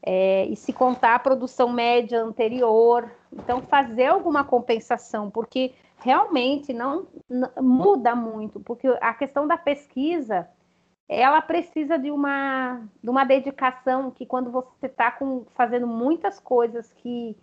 [0.01, 7.05] é, e se contar a produção média anterior, então fazer alguma compensação, porque realmente não,
[7.29, 10.49] não muda muito, porque a questão da pesquisa
[11.21, 15.17] ela precisa de uma, de uma dedicação que quando você está
[15.55, 17.37] fazendo muitas coisas que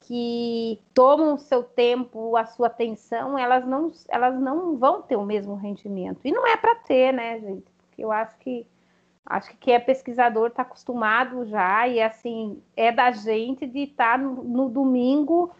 [0.00, 5.24] que tomam o seu tempo, a sua atenção, elas não, elas não vão ter o
[5.24, 6.20] mesmo rendimento.
[6.24, 7.66] E não é para ter, né, gente?
[7.76, 8.64] Porque eu acho que
[9.28, 14.12] Acho que quem é pesquisador está acostumado já, e assim, é da gente de estar
[14.12, 15.50] tá no, no, domingo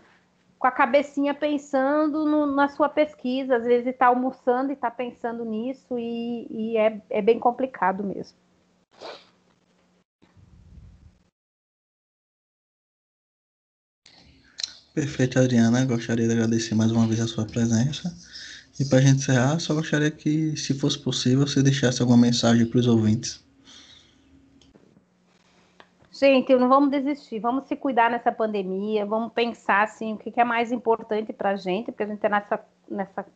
[0.59, 5.45] com a cabecinha pensando no, na sua pesquisa, às vezes está almoçando e está pensando
[5.45, 8.37] nisso, e, e é, é bem complicado mesmo.
[14.93, 15.85] Perfeito, Adriana.
[15.85, 18.13] Gostaria de agradecer mais uma vez a sua presença.
[18.81, 22.67] E para a gente encerrar, só gostaria que, se fosse possível, você deixasse alguma mensagem
[22.67, 23.48] para os ouvintes.
[26.19, 30.43] Gente, não vamos desistir, vamos se cuidar nessa pandemia, vamos pensar assim, o que é
[30.43, 33.27] mais importante para a gente, porque a gente está nessa, nessa,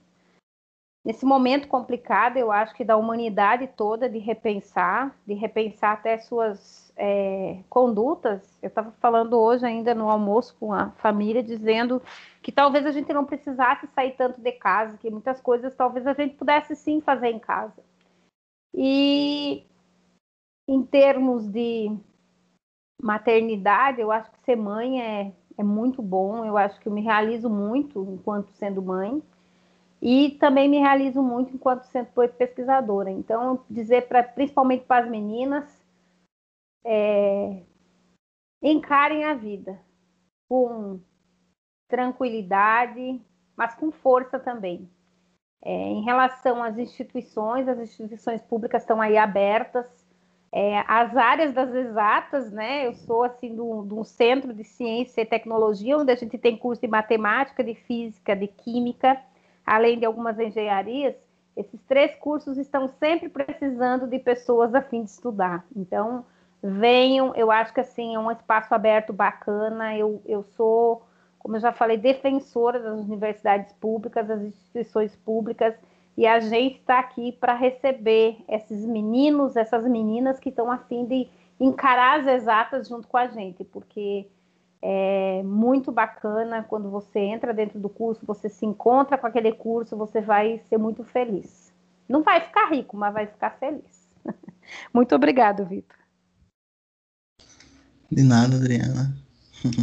[1.04, 6.92] nesse momento complicado, eu acho que da humanidade toda, de repensar, de repensar até suas
[6.96, 8.58] é, condutas.
[8.60, 12.02] Eu estava falando hoje ainda no almoço com a família, dizendo
[12.42, 16.14] que talvez a gente não precisasse sair tanto de casa, que muitas coisas talvez a
[16.14, 17.80] gente pudesse sim fazer em casa.
[18.74, 19.64] E
[20.66, 21.96] em termos de
[23.02, 26.44] maternidade, eu acho que ser mãe é, é muito bom.
[26.44, 29.20] Eu acho que eu me realizo muito enquanto sendo mãe.
[30.00, 33.10] E também me realizo muito enquanto sendo pesquisadora.
[33.10, 35.84] Então, dizer para principalmente para as meninas,
[36.84, 37.62] é,
[38.62, 39.78] encarem a vida
[40.48, 41.00] com
[41.88, 43.20] tranquilidade,
[43.56, 44.88] mas com força também.
[45.64, 50.01] É, em relação às instituições, as instituições públicas estão aí abertas
[50.54, 52.86] é, as áreas das exatas, né?
[52.86, 56.82] Eu sou assim do, do centro de ciência e tecnologia, onde a gente tem curso
[56.82, 59.18] de matemática, de física, de química,
[59.64, 61.14] além de algumas engenharias.
[61.56, 65.64] Esses três cursos estão sempre precisando de pessoas a fim de estudar.
[65.74, 66.24] Então,
[66.62, 69.96] venham, eu acho que assim é um espaço aberto bacana.
[69.96, 71.02] Eu, eu sou,
[71.38, 75.74] como eu já falei, defensora das universidades públicas, das instituições públicas
[76.16, 81.28] e a gente está aqui para receber esses meninos, essas meninas que estão afim de
[81.58, 84.26] encarar as exatas junto com a gente, porque
[84.82, 89.96] é muito bacana quando você entra dentro do curso, você se encontra com aquele curso,
[89.96, 91.72] você vai ser muito feliz.
[92.08, 94.08] Não vai ficar rico, mas vai ficar feliz.
[94.92, 95.96] Muito obrigado, Vitor.
[98.10, 99.16] De nada, Adriana.